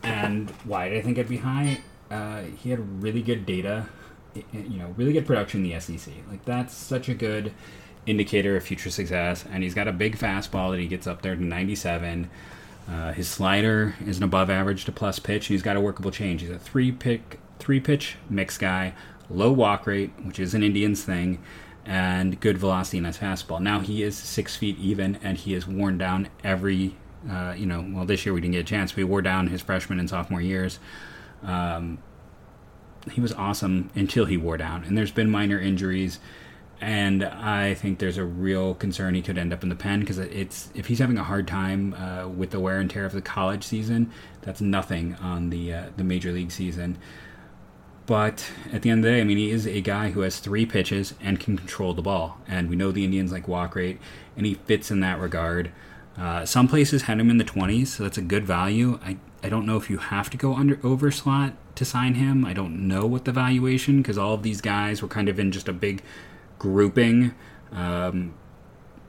And 0.04 0.50
why 0.66 0.90
did 0.90 0.98
I 0.98 1.02
think 1.02 1.18
I'd 1.18 1.30
be 1.30 1.38
high? 1.38 1.82
Uh, 2.10 2.42
he 2.58 2.72
had 2.72 3.02
really 3.02 3.22
good 3.22 3.46
data, 3.46 3.88
you 4.52 4.78
know, 4.78 4.94
really 4.98 5.14
good 5.14 5.26
production 5.26 5.64
in 5.64 5.72
the 5.72 5.80
SEC. 5.80 6.14
Like 6.30 6.44
that's 6.44 6.74
such 6.74 7.08
a 7.08 7.14
good 7.14 7.54
indicator 8.06 8.56
of 8.58 8.64
future 8.64 8.90
success. 8.90 9.46
And 9.52 9.64
he's 9.64 9.74
got 9.74 9.88
a 9.88 9.92
big 9.92 10.18
fastball 10.18 10.72
that 10.72 10.80
he 10.80 10.88
gets 10.88 11.08
up 11.08 11.22
there 11.22 11.36
to 11.36 11.44
97. 11.44 12.30
Uh, 12.90 13.14
his 13.14 13.28
slider 13.28 13.96
is 14.06 14.18
an 14.18 14.24
above 14.24 14.50
average 14.50 14.86
to 14.86 14.92
plus 14.92 15.20
pitch. 15.20 15.50
and 15.50 15.54
He's 15.54 15.62
got 15.62 15.76
a 15.76 15.82
workable 15.82 16.12
change. 16.12 16.42
He's 16.42 16.50
a 16.50 16.60
three 16.60 16.92
pick, 16.92 17.40
three 17.60 17.80
pitch 17.80 18.18
mix 18.30 18.58
guy, 18.58 18.94
low 19.30 19.52
walk 19.52 19.88
rate, 19.88 20.12
which 20.24 20.40
is 20.40 20.54
an 20.54 20.64
Indians 20.64 21.04
thing, 21.04 21.40
and 21.86 22.40
good 22.40 22.58
velocity 22.58 22.98
in 22.98 23.06
his 23.06 23.18
fastball. 23.18 23.62
Now 23.62 23.80
he 23.80 24.04
is 24.04 24.18
six 24.18 24.56
feet 24.56 24.78
even, 24.80 25.18
and 25.24 25.38
he 25.38 25.54
is 25.54 25.68
worn 25.68 25.98
down 25.98 26.30
every. 26.44 26.96
Uh, 27.30 27.54
you 27.56 27.68
know, 27.68 27.86
well, 27.88 28.04
this 28.04 28.26
year 28.26 28.34
we 28.34 28.42
didn't 28.42 28.54
get 28.54 28.62
a 28.62 28.64
chance. 28.64 28.96
We 28.96 29.04
wore 29.04 29.22
down 29.22 29.46
his 29.46 29.62
freshman 29.62 30.00
and 30.00 30.10
sophomore 30.10 30.42
years. 30.42 30.80
Um, 31.44 32.00
he 33.12 33.22
was 33.22 33.32
awesome 33.34 33.92
until 33.94 34.26
he 34.26 34.38
wore 34.38 34.58
down, 34.58 34.84
and 34.84 34.98
there's 34.98 35.12
been 35.12 35.30
minor 35.30 35.60
injuries 35.60 36.20
and 36.82 37.24
I 37.24 37.76
think 37.76 38.00
there's 38.00 38.18
a 38.18 38.26
real 38.26 38.74
concern 38.74 39.14
he 39.14 39.22
could 39.22 39.38
end 39.38 39.54
up 39.54 39.62
in 39.62 39.70
the 39.70 39.76
pen 39.76 40.00
because 40.00 40.18
it's 40.18 40.72
if 40.74 40.88
he's 40.88 40.98
having 40.98 41.18
a 41.18 41.24
hard 41.24 41.48
time 41.48 41.94
uh, 41.94 42.28
with 42.28 42.50
the 42.50 42.60
wear 42.60 42.80
and 42.80 42.90
tear 42.90 43.06
of 43.06 43.12
the 43.14 43.22
college 43.22 43.64
season, 43.64 44.12
that's 44.42 44.62
nothing 44.62 45.14
on 45.16 45.52
the 45.52 45.74
uh, 45.74 45.84
the 45.96 46.04
major 46.04 46.32
league 46.32 46.52
season. 46.52 46.98
But 48.08 48.52
at 48.74 48.82
the 48.82 48.90
end 48.90 49.00
of 49.00 49.04
the 49.06 49.12
day, 49.12 49.22
I 49.22 49.24
mean, 49.24 49.38
he 49.38 49.52
is 49.52 49.68
a 49.68 49.80
guy 49.80 50.10
who 50.10 50.22
has 50.22 50.40
three 50.40 50.66
pitches 50.66 51.14
and 51.22 51.40
can 51.40 51.56
control 51.56 51.94
the 51.94 52.02
ball, 52.02 52.40
and 52.48 52.68
we 52.68 52.76
know 52.76 52.92
the 52.92 53.06
Indians 53.06 53.32
like 53.32 53.48
walk 53.48 53.76
rate, 53.76 54.00
and 54.36 54.46
he 54.46 54.56
fits 54.56 54.90
in 54.90 55.02
that 55.02 55.20
regard. 55.20 55.72
Uh, 56.18 56.46
some 56.46 56.68
places 56.68 57.04
had 57.04 57.20
him 57.20 57.30
in 57.30 57.38
the 57.38 57.46
20s, 57.46 57.88
so 57.88 58.04
that's 58.04 58.18
a 58.18 58.24
good 58.24 58.46
value. 58.46 59.00
I, 59.06 59.18
I 59.44 59.50
don't 59.50 59.66
know 59.66 59.78
if 59.78 59.90
you 59.90 59.98
have 59.98 60.30
to 60.32 60.38
go 60.38 60.56
under 60.56 60.80
over 60.84 61.10
slot 61.12 61.54
to 61.76 61.86
sign 61.86 62.16
him. 62.16 62.44
I 62.44 62.54
don't 62.54 62.88
know 62.88 63.06
what 63.06 63.26
the 63.26 63.32
valuation 63.32 64.02
because 64.02 64.18
all 64.18 64.34
of 64.34 64.44
these 64.44 64.62
guys 64.62 65.02
were 65.02 65.08
kind 65.08 65.30
of 65.30 65.40
in 65.40 65.52
just 65.52 65.70
a 65.70 65.74
big 65.74 66.04
grouping. 66.62 67.34
Um, 67.72 68.36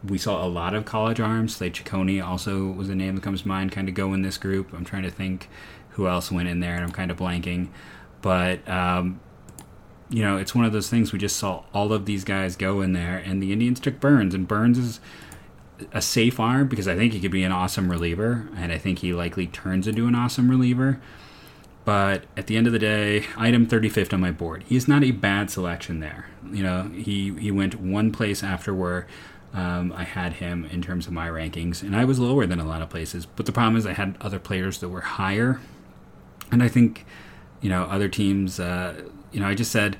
we 0.03 0.17
saw 0.17 0.43
a 0.43 0.49
lot 0.49 0.73
of 0.73 0.87
college 0.87 1.21
arms. 1.21 1.57
Slade 1.57 1.75
Cecconi 1.75 2.25
also 2.27 2.67
was 2.67 2.89
a 2.89 2.95
name 2.95 3.17
that 3.17 3.21
comes 3.21 3.43
to 3.43 3.49
mind, 3.49 3.73
kind 3.73 3.91
of 3.91 3.95
go 3.95 4.15
in 4.15 4.23
this 4.23 4.39
group. 4.39 4.73
I'm 4.73 4.87
trying 4.87 5.03
to 5.03 5.11
think 5.11 5.51
who 5.91 6.09
else 6.09 6.33
went 6.33 6.49
in 6.49 6.61
there, 6.61 6.75
and 6.75 6.83
I'm 6.83 6.93
kind 6.93 7.11
of 7.11 7.19
blanking. 7.19 7.69
But, 8.23 8.67
um, 8.67 9.21
you 10.09 10.23
know, 10.23 10.39
it's 10.39 10.55
one 10.55 10.65
of 10.65 10.73
those 10.73 10.89
things 10.89 11.13
we 11.13 11.19
just 11.19 11.37
saw 11.37 11.65
all 11.75 11.93
of 11.93 12.07
these 12.07 12.25
guys 12.25 12.57
go 12.57 12.81
in 12.81 12.95
there, 12.95 13.19
and 13.19 13.43
the 13.43 13.53
Indians 13.53 13.81
took 13.81 14.01
Burns, 14.01 14.35
and 14.35 14.49
Burns 14.49 14.79
is 14.79 15.01
a 15.93 16.01
safe 16.01 16.41
arm 16.41 16.69
because 16.69 16.89
I 16.89 16.97
think 16.97 17.13
he 17.13 17.21
could 17.21 17.31
be 17.31 17.45
an 17.45 17.53
awesome 17.53 17.91
reliever, 17.91 18.49
and 18.57 18.73
I 18.73 18.79
think 18.79 19.01
he 19.01 19.13
likely 19.13 19.47
turns 19.47 19.87
into 19.87 20.07
an 20.07 20.15
awesome 20.15 20.51
reliever. 20.51 21.03
But 21.85 22.25
at 22.37 22.47
the 22.47 22.57
end 22.57 22.67
of 22.67 22.73
the 22.73 22.79
day, 22.79 23.27
item 23.37 23.67
35th 23.67 24.13
on 24.13 24.21
my 24.21 24.31
board. 24.31 24.65
He's 24.69 24.87
not 24.87 25.03
a 25.03 25.11
bad 25.11 25.51
selection 25.51 26.01
there. 26.01 26.27
You 26.51 26.63
know, 26.63 26.91
he, 26.95 27.35
he 27.35 27.51
went 27.51 27.81
one 27.81 28.13
place 28.13 28.43
after 28.45 28.73
where 28.73 29.07
um, 29.55 29.93
I 29.93 30.05
had 30.05 30.35
him 30.35 30.65
in 30.67 30.81
terms 30.81 31.07
of 31.07 31.13
my 31.13 31.29
rankings, 31.29 31.83
and 31.83 31.95
I 31.95 32.05
was 32.05 32.19
lower 32.19 32.47
than 32.47 32.61
a 32.61 32.65
lot 32.65 32.83
of 32.83 32.89
places. 32.89 33.27
But 33.27 33.47
the 33.47 33.53
problem 33.53 33.77
is, 33.77 33.85
I 33.87 33.93
had 33.93 34.17
other 34.21 34.39
players 34.39 34.79
that 34.79 34.89
were 34.89 35.03
higher, 35.03 35.61
and 36.51 36.63
I 36.63 36.69
think, 36.69 37.05
you 37.61 37.69
know, 37.69 37.83
other 37.85 38.09
teams. 38.09 38.59
Uh, 38.59 39.03
you 39.31 39.41
know, 39.41 39.47
I 39.47 39.55
just 39.55 39.73
said 39.73 39.97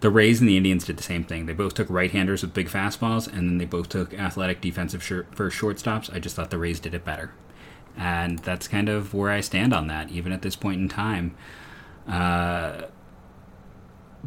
the 0.00 0.10
Rays 0.10 0.40
and 0.40 0.48
the 0.48 0.56
Indians 0.56 0.84
did 0.84 0.96
the 0.96 1.02
same 1.02 1.24
thing. 1.24 1.46
They 1.46 1.52
both 1.52 1.74
took 1.74 1.88
right-handers 1.88 2.42
with 2.42 2.54
big 2.54 2.68
fastballs, 2.68 3.26
and 3.26 3.48
then 3.48 3.58
they 3.58 3.64
both 3.64 3.88
took 3.88 4.12
athletic 4.14 4.60
defensive 4.60 5.02
short, 5.02 5.34
first 5.34 5.58
shortstops. 5.58 6.12
I 6.12 6.18
just 6.18 6.36
thought 6.36 6.50
the 6.50 6.58
Rays 6.58 6.80
did 6.80 6.94
it 6.94 7.04
better, 7.04 7.32
and 7.96 8.38
that's 8.40 8.68
kind 8.68 8.88
of 8.88 9.14
where 9.14 9.30
I 9.30 9.40
stand 9.40 9.72
on 9.72 9.86
that, 9.88 10.10
even 10.10 10.32
at 10.32 10.42
this 10.42 10.56
point 10.56 10.80
in 10.80 10.88
time. 10.88 11.34
Uh, 12.08 12.82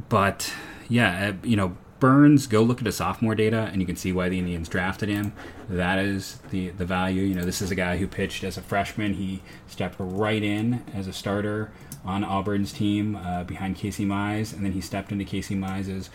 but 0.10 0.54
yeah, 0.90 1.30
uh, 1.30 1.48
you 1.48 1.56
know, 1.56 1.78
Burns, 2.00 2.48
go 2.48 2.62
look 2.62 2.80
at 2.80 2.86
his 2.86 2.98
sophomore 2.98 3.34
data, 3.34 3.70
and 3.72 3.80
you 3.80 3.88
can 3.88 3.96
see 3.96 4.12
why 4.12 4.28
the 4.28 4.38
Indians 4.38 4.68
drafted 4.68 5.08
him. 5.08 5.32
That 5.70 6.00
is 6.00 6.40
the 6.50 6.70
the 6.72 6.86
value. 6.86 7.24
You 7.24 7.36
know, 7.36 7.46
this 7.46 7.62
is 7.62 7.72
a 7.72 7.76
guy 7.76 7.98
who 7.98 8.08
pitched 8.08 8.44
as 8.44 8.58
a 8.58 8.62
freshman. 8.62 9.14
He 9.14 9.42
stepped 9.68 9.96
right 10.00 10.44
in 10.44 10.84
as 10.94 11.08
a 11.08 11.14
starter 11.14 11.72
on 12.04 12.24
Auburn's 12.26 12.74
team 12.74 13.16
uh, 13.16 13.46
behind 13.46 13.78
Casey 13.78 14.06
Mize, 14.06 14.54
and 14.54 14.66
then 14.66 14.74
he 14.74 14.82
stepped 14.82 15.12
into 15.14 15.24
Casey 15.24 15.56
Mize's 15.56 16.10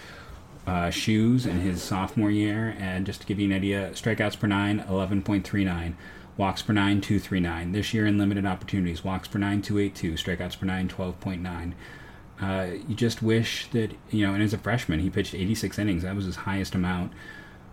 uh, 0.67 0.90
shoes 0.90 1.47
in 1.47 1.61
his 1.61 1.83
sophomore 1.83 2.31
year. 2.31 2.76
And 2.78 3.07
just 3.07 3.23
to 3.23 3.26
give 3.26 3.38
you 3.38 3.47
an 3.47 3.57
idea, 3.57 3.90
strikeouts 3.95 4.38
per 4.38 4.47
nine, 4.47 4.85
11.39. 4.88 5.95
Walks 6.38 6.62
per 6.62 6.73
nine, 6.73 7.00
239. 7.00 7.73
This 7.73 7.92
year 7.92 8.07
in 8.07 8.16
limited 8.16 8.47
opportunities, 8.47 9.02
walks 9.02 9.26
per 9.26 9.40
nine, 9.40 9.61
282. 9.61 10.12
Strikeouts 10.12 10.59
per 10.59 10.66
nine, 10.66 10.88
12.9. 10.88 11.73
Uh, 12.40 12.78
you 12.87 12.95
just 12.95 13.21
wish 13.21 13.66
that 13.73 13.90
you 14.11 14.25
know. 14.25 14.33
And 14.33 14.42
as 14.42 14.54
a 14.54 14.59
freshman, 14.59 15.00
he 15.00 15.11
pitched 15.11 15.35
86 15.35 15.78
innings. 15.80 16.04
That 16.04 16.14
was 16.14 16.26
his 16.26 16.37
highest 16.37 16.76
amount. 16.76 17.12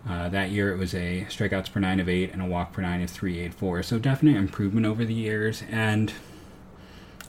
Uh, 0.10 0.30
that 0.30 0.50
year, 0.50 0.74
it 0.74 0.78
was 0.78 0.96
a 0.96 1.28
strikeouts 1.30 1.72
per 1.72 1.80
nine 1.80 2.00
of 2.00 2.10
eight 2.10 2.34
and 2.34 2.42
a 2.42 2.46
walk 2.46 2.74
per 2.74 2.82
nine 2.82 3.04
of 3.04 3.10
384. 3.12 3.84
So 3.84 4.00
definite 4.00 4.36
improvement 4.36 4.88
over 4.88 5.06
the 5.06 5.14
years. 5.14 5.64
And 5.70 6.12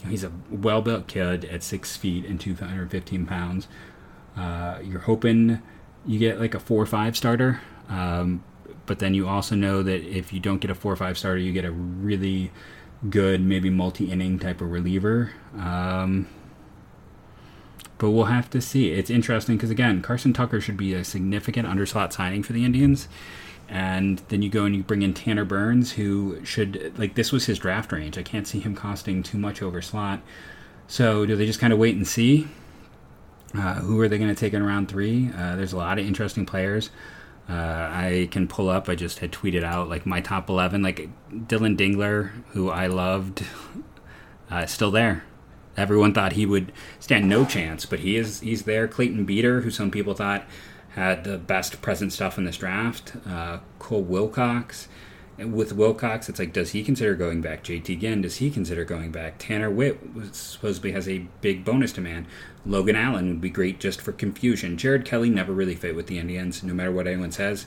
he's 0.09 0.25
a 0.25 0.33
well-built 0.51 1.07
kid 1.07 1.45
at 1.45 1.63
six 1.63 1.97
feet 1.97 2.25
and 2.25 2.41
215 2.41 3.27
pounds. 3.27 3.69
Uh, 4.35 4.79
you're 4.83 5.01
hoping 5.01 5.61
you 6.07 6.19
get 6.19 6.41
like 6.41 6.55
a 6.55 6.61
four 6.61 6.83
or 6.83 6.87
five 6.87 7.15
starter. 7.15 7.61
Um, 7.91 8.43
but 8.87 8.99
then 8.99 9.15
you 9.15 9.29
also 9.29 9.55
know 9.55 9.83
that 9.83 10.03
if 10.03 10.33
you 10.33 10.41
don't 10.41 10.59
get 10.59 10.71
a 10.71 10.75
four 10.75 10.93
or 10.93 10.97
five 10.97 11.19
starter, 11.19 11.39
you 11.39 11.53
get 11.53 11.65
a 11.65 11.71
really 11.71 12.51
good, 13.11 13.41
maybe 13.41 13.71
multi-inning 13.71 14.39
type 14.39 14.61
of 14.61 14.71
reliever. 14.71 15.33
Um, 15.57 16.29
but 17.99 18.11
we'll 18.11 18.27
have 18.27 18.51
to 18.51 18.61
see. 18.61 18.91
It's 18.91 19.11
interesting 19.11 19.57
because 19.57 19.71
again, 19.71 20.03
Carson 20.03 20.33
Tucker 20.33 20.61
should 20.61 20.77
be 20.77 20.95
a 20.95 21.05
significant 21.05 21.67
underslot 21.67 22.13
signing 22.13 22.43
for 22.43 22.53
the 22.53 22.65
Indians, 22.65 23.09
and 23.69 24.19
then 24.29 24.43
you 24.43 24.51
go 24.51 24.65
and 24.65 24.75
you 24.75 24.83
bring 24.83 25.03
in 25.03 25.15
Tanner 25.15 25.45
Burns, 25.45 25.93
who 25.93 26.45
should 26.45 26.93
like 26.99 27.15
this 27.15 27.33
was 27.33 27.47
his 27.47 27.59
draft 27.59 27.93
range. 27.93 28.19
I 28.19 28.23
can't 28.23 28.47
see 28.47 28.61
him 28.61 28.75
costing 28.75 29.23
too 29.23 29.39
much 29.39 29.63
over 29.63 29.81
slot. 29.81 30.21
So 30.89 31.27
do 31.27 31.37
they 31.37 31.47
just 31.47 31.59
kind 31.59 31.73
of 31.73 31.79
wait 31.79 31.97
and 31.97 32.07
see? 32.07 32.49
Uh, 33.55 33.75
who 33.75 34.01
are 34.01 34.09
they 34.09 34.19
going 34.19 34.33
to 34.33 34.39
take 34.39 34.53
in 34.53 34.63
round 34.63 34.89
three? 34.89 35.31
Uh, 35.37 35.57
there's 35.57 35.73
a 35.73 35.77
lot 35.77 35.99
of 35.99 36.07
interesting 36.07 36.45
players. 36.45 36.91
Uh, 37.49 37.53
I 37.53 38.29
can 38.31 38.49
pull 38.49 38.69
up. 38.69 38.89
I 38.89 38.97
just 38.97 39.21
had 39.21 39.31
tweeted 39.31 39.63
out 39.63 39.89
like 39.89 40.05
my 40.05 40.21
top 40.21 40.49
eleven. 40.49 40.83
Like 40.83 41.09
Dylan 41.31 41.77
Dingler, 41.77 42.31
who 42.49 42.71
I 42.71 42.87
loved, 42.89 43.45
uh, 44.51 44.67
still 44.67 44.91
there. 44.91 45.25
Everyone 45.77 46.13
thought 46.13 46.33
he 46.33 46.47
would 46.47 46.73
stand 46.99 47.29
no 47.29 47.45
chance, 47.45 47.87
but 47.87 48.01
he 48.01 48.17
is 48.17 48.41
he's 48.41 48.63
there. 48.63 48.89
Clayton 48.89 49.25
Beeter, 49.25 49.61
who 49.61 49.71
some 49.71 49.91
people 49.91 50.15
thought 50.15 50.45
had 50.91 51.25
the 51.25 51.39
best 51.39 51.83
present 51.83 52.13
stuff 52.13 52.39
in 52.39 52.45
this 52.45 52.57
draft. 52.57 53.13
Uh, 53.29 53.59
Cole 53.79 54.03
Wilcox. 54.03 54.89
With 55.39 55.75
Wilcox, 55.75 56.31
it's 56.31 56.39
like, 56.39 56.55
does 56.55 56.71
he 56.71 56.83
consider 56.83 57.15
going 57.15 57.43
back? 57.43 57.63
JT 57.63 58.01
Ginn, 58.01 58.23
does 58.23 58.37
he 58.37 58.51
consider 58.51 58.85
going 58.85 59.13
back? 59.13 59.35
Tanner 59.39 59.69
Witt 59.71 60.15
was, 60.15 60.35
supposedly 60.35 60.93
has 60.93 61.07
a 61.07 61.27
big 61.43 61.63
bonus 61.63 61.93
demand. 61.93 62.27
Logan 62.65 62.97
Allen 62.97 63.29
would 63.29 63.41
be 63.43 63.51
great 63.51 63.79
just 63.79 64.01
for 64.01 64.13
confusion. 64.13 64.79
Jared 64.79 65.05
Kelley 65.05 65.29
never 65.29 65.53
really 65.53 65.75
fit 65.75 65.95
with 65.95 66.07
the 66.07 66.19
Indians, 66.19 66.63
no 66.63 66.73
matter 66.73 66.91
what 66.91 67.07
anyone 67.07 67.33
says. 67.33 67.67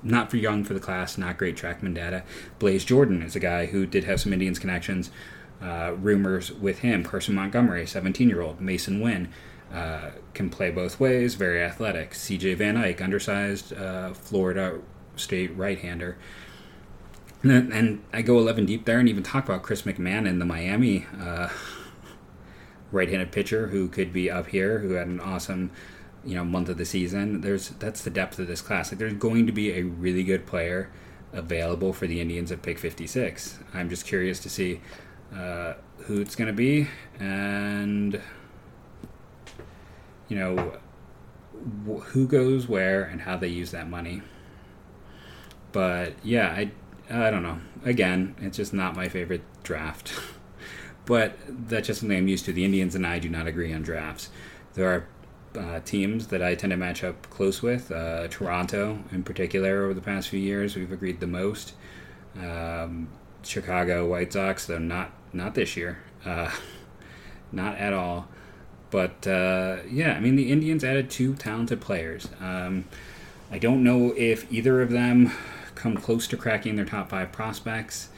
Not 0.00 0.30
for 0.30 0.36
young 0.36 0.62
for 0.62 0.74
the 0.74 0.80
class, 0.80 1.18
not 1.18 1.38
great 1.38 1.56
trackman 1.56 1.94
data. 1.94 2.22
Blaze 2.60 2.84
Jordan 2.84 3.22
is 3.22 3.34
a 3.34 3.40
guy 3.40 3.66
who 3.66 3.84
did 3.84 4.04
have 4.04 4.20
some 4.20 4.32
Indians 4.32 4.60
connections 4.60 5.10
uh, 5.60 5.94
rumors 5.98 6.52
with 6.52 6.80
him. 6.80 7.02
Carson 7.02 7.34
Montgomery, 7.34 7.86
17 7.86 8.28
year 8.28 8.42
old. 8.42 8.60
Masyn 8.60 9.02
Winn 9.02 9.28
uh, 9.72 10.10
can 10.34 10.50
play 10.50 10.70
both 10.70 11.00
ways, 11.00 11.34
very 11.34 11.62
athletic. 11.62 12.12
CJ 12.12 12.56
Van 12.56 12.76
Eyk, 12.76 13.00
undersized 13.00 13.72
uh, 13.72 14.14
Florida 14.14 14.80
State 15.16 15.56
right 15.56 15.78
hander. 15.78 16.16
And, 17.42 17.72
and, 17.72 18.02
I 18.12 18.22
go 18.22 18.36
11 18.38 18.66
deep 18.66 18.84
there 18.84 18.98
and 18.98 19.08
even 19.08 19.22
talk 19.22 19.44
about 19.44 19.62
Chris 19.62 19.82
McMahon, 19.82 20.38
the 20.38 20.44
Miami 20.44 21.06
uh, 21.20 21.48
right 22.90 23.08
handed 23.08 23.30
pitcher 23.30 23.68
who 23.68 23.88
could 23.88 24.12
be 24.12 24.30
up 24.30 24.48
here, 24.48 24.80
who 24.80 24.94
had 24.94 25.06
an 25.06 25.20
awesome 25.20 25.70
you 26.24 26.34
know 26.34 26.44
month 26.44 26.68
of 26.68 26.76
the 26.76 26.84
season. 26.84 27.40
There's 27.40 27.70
that's 27.70 28.02
the 28.02 28.10
depth 28.10 28.38
of 28.38 28.46
this 28.46 28.60
class. 28.60 28.92
Like 28.92 28.98
there's 28.98 29.14
going 29.14 29.46
to 29.46 29.52
be 29.52 29.72
a 29.72 29.82
really 29.82 30.22
good 30.22 30.46
player 30.46 30.90
available 31.32 31.92
for 31.92 32.06
the 32.06 32.20
Indians 32.20 32.50
at 32.50 32.62
pick 32.62 32.78
56. 32.78 33.58
I'm 33.74 33.88
just 33.88 34.06
curious 34.06 34.40
to 34.40 34.50
see 34.50 34.80
uh, 35.34 35.74
who 35.98 36.20
it's 36.20 36.34
going 36.34 36.48
to 36.48 36.54
be, 36.54 36.88
and 37.18 38.20
you 40.28 40.36
know 40.36 40.78
wh- 41.86 42.02
who 42.08 42.26
goes 42.26 42.68
where 42.68 43.04
and 43.04 43.22
how 43.22 43.36
they 43.36 43.48
use 43.48 43.70
that 43.70 43.88
money. 43.88 44.22
But 45.72 46.14
yeah, 46.22 46.48
I 46.48 46.70
I 47.10 47.30
don't 47.30 47.42
know. 47.42 47.58
Again, 47.84 48.34
it's 48.40 48.56
just 48.56 48.74
not 48.74 48.94
my 48.94 49.08
favorite 49.08 49.42
draft. 49.62 50.12
but 51.06 51.38
that's 51.48 51.86
just 51.86 52.00
something 52.00 52.18
I'm 52.18 52.28
used 52.28 52.44
to. 52.46 52.52
The 52.52 52.64
Indians 52.64 52.94
and 52.94 53.06
I 53.06 53.18
do 53.18 53.28
not 53.28 53.46
agree 53.46 53.72
on 53.72 53.82
drafts. 53.82 54.28
There 54.74 54.88
are 54.88 55.06
uh, 55.58 55.80
teams 55.80 56.26
that 56.28 56.42
I 56.42 56.54
tend 56.54 56.72
to 56.72 56.76
match 56.76 57.02
up 57.02 57.30
close 57.30 57.62
with. 57.62 57.90
Uh, 57.90 58.28
Toronto, 58.28 59.02
in 59.10 59.22
particular, 59.22 59.84
over 59.84 59.94
the 59.94 60.02
past 60.02 60.28
few 60.28 60.38
years, 60.38 60.76
we've 60.76 60.92
agreed 60.92 61.20
the 61.20 61.26
most. 61.26 61.72
Um, 62.38 63.08
Chicago 63.42 64.06
White 64.06 64.32
Sox, 64.32 64.66
though 64.66 64.78
not 64.78 65.12
not 65.32 65.54
this 65.54 65.76
year, 65.76 65.98
uh, 66.24 66.50
not 67.52 67.76
at 67.78 67.92
all. 67.92 68.28
But 68.90 69.26
uh, 69.26 69.78
yeah, 69.88 70.12
I 70.12 70.20
mean 70.20 70.36
the 70.36 70.50
Indians 70.50 70.84
added 70.84 71.10
two 71.10 71.34
talented 71.34 71.80
players. 71.80 72.28
Um, 72.40 72.84
I 73.50 73.58
don't 73.58 73.82
know 73.82 74.12
if 74.16 74.50
either 74.52 74.82
of 74.82 74.90
them 74.90 75.32
come 75.78 75.96
close 75.96 76.26
to 76.26 76.36
cracking 76.36 76.76
their 76.76 76.84
top 76.84 77.08
five 77.08 77.32
prospects. 77.32 78.08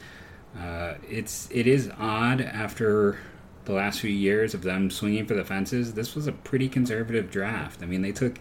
Uh, 0.59 0.95
it's 1.09 1.47
it 1.51 1.67
is 1.67 1.89
odd 1.97 2.41
after 2.41 3.19
the 3.65 3.73
last 3.73 4.01
few 4.01 4.09
years 4.09 4.53
of 4.53 4.63
them 4.63 4.89
swinging 4.89 5.25
for 5.25 5.35
the 5.35 5.45
fences. 5.45 5.93
This 5.93 6.15
was 6.15 6.27
a 6.27 6.31
pretty 6.31 6.67
conservative 6.67 7.29
draft. 7.31 7.81
I 7.81 7.85
mean, 7.85 8.01
they 8.01 8.11
took 8.11 8.39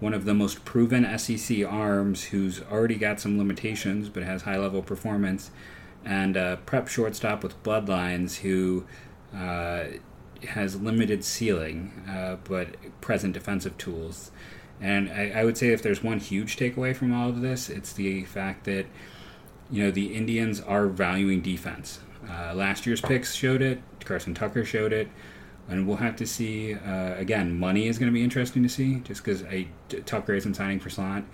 one 0.00 0.12
of 0.12 0.24
the 0.24 0.34
most 0.34 0.64
proven 0.64 1.18
SEC 1.18 1.64
arms 1.64 2.24
who's 2.24 2.60
already 2.62 2.96
got 2.96 3.20
some 3.20 3.38
limitations 3.38 4.08
but 4.08 4.22
has 4.22 4.42
high 4.42 4.58
level 4.58 4.82
performance 4.82 5.50
and 6.04 6.36
a 6.36 6.58
prep 6.66 6.88
shortstop 6.88 7.42
with 7.42 7.60
bloodlines 7.62 8.38
who 8.38 8.84
uh, 9.34 9.84
has 10.48 10.80
limited 10.80 11.24
ceiling 11.24 12.04
uh, 12.08 12.36
but 12.44 12.76
present 13.00 13.32
defensive 13.34 13.76
tools. 13.78 14.30
And 14.80 15.10
I, 15.10 15.40
I, 15.40 15.44
would 15.44 15.58
say 15.58 15.68
if 15.68 15.82
there's 15.82 16.02
one 16.02 16.20
huge 16.20 16.56
takeaway 16.56 16.94
from 16.94 17.12
all 17.12 17.28
of 17.28 17.40
this, 17.40 17.68
it's 17.68 17.92
the 17.92 18.24
fact 18.24 18.64
that 18.64 18.86
you 19.70 19.82
know 19.82 19.90
the 19.90 20.14
Indians 20.14 20.60
are 20.60 20.86
valuing 20.86 21.40
defense. 21.40 22.00
Uh, 22.28 22.54
last 22.54 22.86
year's 22.86 23.00
picks 23.00 23.34
showed 23.34 23.62
it. 23.62 23.80
Carson 24.04 24.34
Tucker 24.34 24.64
showed 24.64 24.92
it. 24.92 25.08
And 25.68 25.86
we'll 25.86 25.96
have 25.98 26.16
to 26.16 26.26
see. 26.26 26.74
Uh, 26.74 27.14
again, 27.16 27.58
money 27.58 27.88
is 27.88 27.98
going 27.98 28.10
to 28.10 28.14
be 28.14 28.22
interesting 28.22 28.62
to 28.62 28.68
see, 28.68 29.00
just 29.00 29.22
because 29.22 29.44
Tucker 30.06 30.34
isn't 30.34 30.54
signing 30.54 30.80
for 30.80 30.88
slot. 30.88 31.24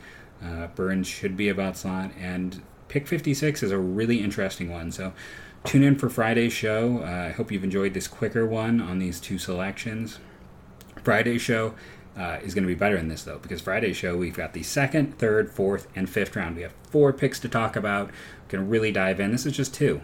Uh, 0.45 0.67
Burns 0.69 1.07
should 1.07 1.37
be 1.37 1.49
about 1.49 1.77
slot, 1.77 2.11
and 2.21 2.61
pick 2.89 3.07
56 3.07 3.63
is 3.63 3.71
a 3.71 3.79
really 3.79 4.21
interesting 4.21 4.71
one. 4.71 4.91
So 4.91 5.13
tune 5.65 5.83
in 5.83 5.97
for 5.97 6.11
Friday's 6.11 6.53
show. 6.53 6.99
Uh, 7.03 7.29
I 7.29 7.31
hope 7.31 7.51
you've 7.51 7.65
enjoyed 7.65 7.95
this 7.95 8.09
quicker 8.09 8.47
one 8.47 8.81
on 8.81 8.99
these 8.99 9.21
two 9.21 9.39
selections. 9.39 10.19
Friday's 11.03 11.43
show 11.43 11.75
uh, 12.17 12.39
is 12.43 12.55
going 12.55 12.65
to 12.65 12.69
be 12.69 12.75
better 12.75 12.97
in 12.97 13.09
this, 13.09 13.25
though, 13.25 13.39
because 13.39 13.61
Friday's 13.61 13.97
show, 13.97 14.17
we've 14.17 14.37
got 14.37 14.53
the 14.53 14.63
second, 14.63 15.19
third, 15.19 15.51
fourth, 15.51 15.89
and 15.97 16.09
fifth 16.09 16.37
round. 16.37 16.57
We 16.57 16.63
have 16.63 16.75
four 16.91 17.13
picks 17.13 17.41
to 17.41 17.49
talk 17.49 17.77
about. 17.77 18.09
We 18.09 18.49
can 18.49 18.69
really 18.69 18.93
dive 18.93 19.21
in. 19.21 19.33
This 19.33 19.47
is 19.47 19.57
just 19.57 19.75
two. 19.75 20.01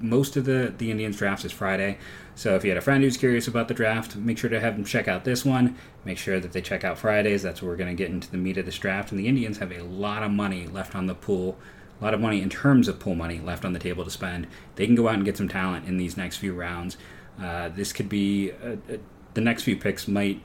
Most 0.00 0.36
of 0.36 0.44
the, 0.44 0.74
the 0.76 0.90
Indians 0.90 1.16
drafts 1.16 1.44
is 1.44 1.52
Friday. 1.52 1.98
So 2.34 2.54
if 2.56 2.64
you 2.64 2.70
had 2.70 2.76
a 2.76 2.82
friend 2.82 3.02
who's 3.02 3.16
curious 3.16 3.48
about 3.48 3.68
the 3.68 3.74
draft, 3.74 4.16
make 4.16 4.36
sure 4.36 4.50
to 4.50 4.60
have 4.60 4.76
them 4.76 4.84
check 4.84 5.08
out 5.08 5.24
this 5.24 5.44
one. 5.44 5.76
Make 6.04 6.18
sure 6.18 6.40
that 6.40 6.52
they 6.52 6.60
check 6.60 6.84
out 6.84 6.98
Fridays. 6.98 7.42
That's 7.42 7.62
where 7.62 7.70
we're 7.70 7.76
going 7.76 7.96
to 7.96 8.02
get 8.02 8.10
into 8.10 8.30
the 8.30 8.36
meat 8.36 8.58
of 8.58 8.66
this 8.66 8.78
draft. 8.78 9.10
And 9.10 9.18
the 9.18 9.28
Indians 9.28 9.58
have 9.58 9.72
a 9.72 9.82
lot 9.82 10.22
of 10.22 10.30
money 10.30 10.66
left 10.66 10.94
on 10.94 11.06
the 11.06 11.14
pool 11.14 11.56
a 12.00 12.04
lot 12.04 12.14
of 12.14 12.20
money 12.20 12.40
in 12.40 12.48
terms 12.48 12.88
of 12.88 12.98
pool 12.98 13.14
money 13.14 13.40
left 13.40 13.64
on 13.64 13.72
the 13.72 13.78
table 13.78 14.04
to 14.04 14.10
spend. 14.10 14.46
They 14.76 14.86
can 14.86 14.94
go 14.94 15.08
out 15.08 15.14
and 15.14 15.24
get 15.24 15.36
some 15.36 15.48
talent 15.48 15.86
in 15.86 15.98
these 15.98 16.16
next 16.16 16.38
few 16.38 16.54
rounds. 16.54 16.96
Uh, 17.40 17.68
this 17.68 17.92
could 17.92 18.08
be 18.08 18.52
uh, 18.52 18.76
uh, 18.92 18.96
the 19.34 19.40
next 19.40 19.62
few 19.62 19.76
picks 19.76 20.08
might 20.08 20.40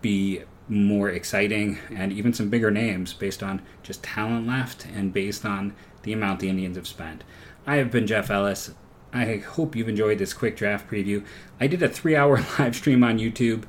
be 0.00 0.42
more 0.68 1.08
exciting 1.08 1.78
and 1.94 2.12
even 2.12 2.32
some 2.32 2.48
bigger 2.48 2.70
names 2.70 3.12
based 3.12 3.42
on 3.42 3.62
just 3.82 4.02
talent 4.02 4.46
left 4.46 4.86
and 4.86 5.12
based 5.12 5.44
on 5.44 5.74
the 6.02 6.12
amount 6.12 6.40
the 6.40 6.48
Indians 6.48 6.76
have 6.76 6.86
spent. 6.86 7.24
I 7.66 7.76
have 7.76 7.90
been 7.90 8.06
Jeff 8.06 8.30
Ellis. 8.30 8.72
I 9.12 9.36
hope 9.36 9.74
you've 9.74 9.88
enjoyed 9.88 10.18
this 10.18 10.32
quick 10.32 10.56
draft 10.56 10.90
preview. 10.90 11.24
I 11.60 11.66
did 11.66 11.82
a 11.82 11.88
three 11.88 12.16
hour 12.16 12.44
live 12.58 12.76
stream 12.76 13.02
on 13.02 13.18
YouTube. 13.18 13.64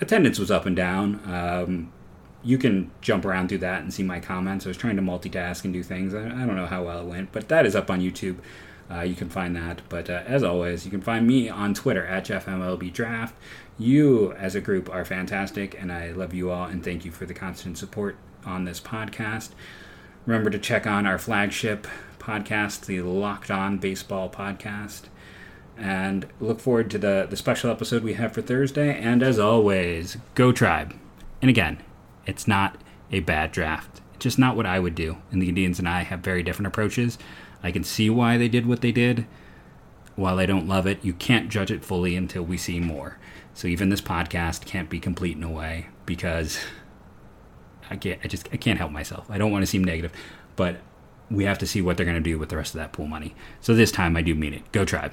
Attendance 0.00 0.38
was 0.38 0.50
up 0.50 0.66
and 0.66 0.76
down. 0.76 1.20
Um, 1.26 1.92
you 2.42 2.56
can 2.56 2.90
jump 3.00 3.24
around 3.24 3.48
through 3.48 3.58
that 3.58 3.82
and 3.82 3.92
see 3.92 4.02
my 4.02 4.20
comments. 4.20 4.64
I 4.64 4.68
was 4.68 4.76
trying 4.76 4.96
to 4.96 5.02
multitask 5.02 5.64
and 5.64 5.72
do 5.72 5.82
things. 5.82 6.14
I, 6.14 6.24
I 6.24 6.46
don't 6.46 6.56
know 6.56 6.66
how 6.66 6.84
well 6.84 7.00
it 7.00 7.06
went, 7.06 7.32
but 7.32 7.48
that 7.48 7.66
is 7.66 7.74
up 7.74 7.90
on 7.90 8.00
YouTube. 8.00 8.38
Uh, 8.90 9.00
you 9.00 9.14
can 9.14 9.28
find 9.28 9.54
that. 9.56 9.82
But 9.88 10.08
uh, 10.08 10.22
as 10.26 10.42
always, 10.42 10.84
you 10.84 10.90
can 10.90 11.00
find 11.00 11.26
me 11.26 11.48
on 11.48 11.74
Twitter 11.74 12.06
at 12.06 12.26
JeffMLBDraft. 12.26 13.32
You, 13.78 14.32
as 14.32 14.54
a 14.54 14.60
group, 14.60 14.90
are 14.90 15.04
fantastic, 15.04 15.80
and 15.80 15.92
I 15.92 16.10
love 16.10 16.34
you 16.34 16.50
all, 16.50 16.64
and 16.64 16.82
thank 16.82 17.04
you 17.04 17.12
for 17.12 17.26
the 17.26 17.34
constant 17.34 17.78
support 17.78 18.16
on 18.44 18.64
this 18.64 18.80
podcast. 18.80 19.50
Remember 20.26 20.50
to 20.50 20.58
check 20.58 20.86
on 20.86 21.06
our 21.06 21.18
flagship 21.18 21.86
podcast, 22.18 22.86
the 22.86 23.00
Locked 23.02 23.50
On 23.50 23.78
Baseball 23.78 24.28
Podcast. 24.28 25.02
And 25.76 26.26
look 26.40 26.60
forward 26.60 26.90
to 26.90 26.98
the, 26.98 27.26
the 27.30 27.36
special 27.36 27.70
episode 27.70 28.02
we 28.02 28.14
have 28.14 28.32
for 28.32 28.42
Thursday. 28.42 28.98
And 28.98 29.22
as 29.22 29.38
always, 29.38 30.18
go 30.34 30.50
tribe. 30.50 30.94
And 31.40 31.48
again, 31.48 31.78
it's 32.26 32.48
not 32.48 32.76
a 33.12 33.20
bad 33.20 33.52
draft. 33.52 34.00
Just 34.18 34.38
not 34.38 34.56
what 34.56 34.66
I 34.66 34.80
would 34.80 34.96
do. 34.96 35.18
And 35.30 35.40
the 35.40 35.48
Indians 35.48 35.78
and 35.78 35.88
I 35.88 36.02
have 36.02 36.20
very 36.20 36.42
different 36.42 36.66
approaches. 36.66 37.16
I 37.62 37.70
can 37.70 37.84
see 37.84 38.08
why 38.10 38.36
they 38.36 38.48
did 38.48 38.66
what 38.66 38.80
they 38.80 38.92
did. 38.92 39.26
While 40.16 40.38
I 40.38 40.46
don't 40.46 40.66
love 40.66 40.86
it, 40.86 41.04
you 41.04 41.12
can't 41.12 41.48
judge 41.48 41.70
it 41.70 41.84
fully 41.84 42.16
until 42.16 42.42
we 42.42 42.56
see 42.56 42.80
more. 42.80 43.18
So 43.54 43.68
even 43.68 43.88
this 43.88 44.00
podcast 44.00 44.64
can't 44.64 44.90
be 44.90 45.00
complete 45.00 45.36
in 45.36 45.42
a 45.42 45.50
way 45.50 45.88
because 46.06 46.58
I 47.90 47.96
can't. 47.96 48.20
I 48.24 48.28
just 48.28 48.48
I 48.52 48.56
can't 48.56 48.78
help 48.78 48.92
myself. 48.92 49.30
I 49.30 49.38
don't 49.38 49.50
want 49.50 49.62
to 49.62 49.66
seem 49.66 49.84
negative, 49.84 50.12
but 50.56 50.78
we 51.30 51.44
have 51.44 51.58
to 51.58 51.66
see 51.66 51.82
what 51.82 51.96
they're 51.96 52.06
going 52.06 52.22
to 52.22 52.30
do 52.30 52.38
with 52.38 52.48
the 52.48 52.56
rest 52.56 52.74
of 52.74 52.78
that 52.78 52.92
pool 52.92 53.06
money. 53.06 53.34
So 53.60 53.74
this 53.74 53.92
time 53.92 54.16
I 54.16 54.22
do 54.22 54.34
mean 54.34 54.54
it. 54.54 54.70
Go 54.72 54.84
tribe. 54.84 55.12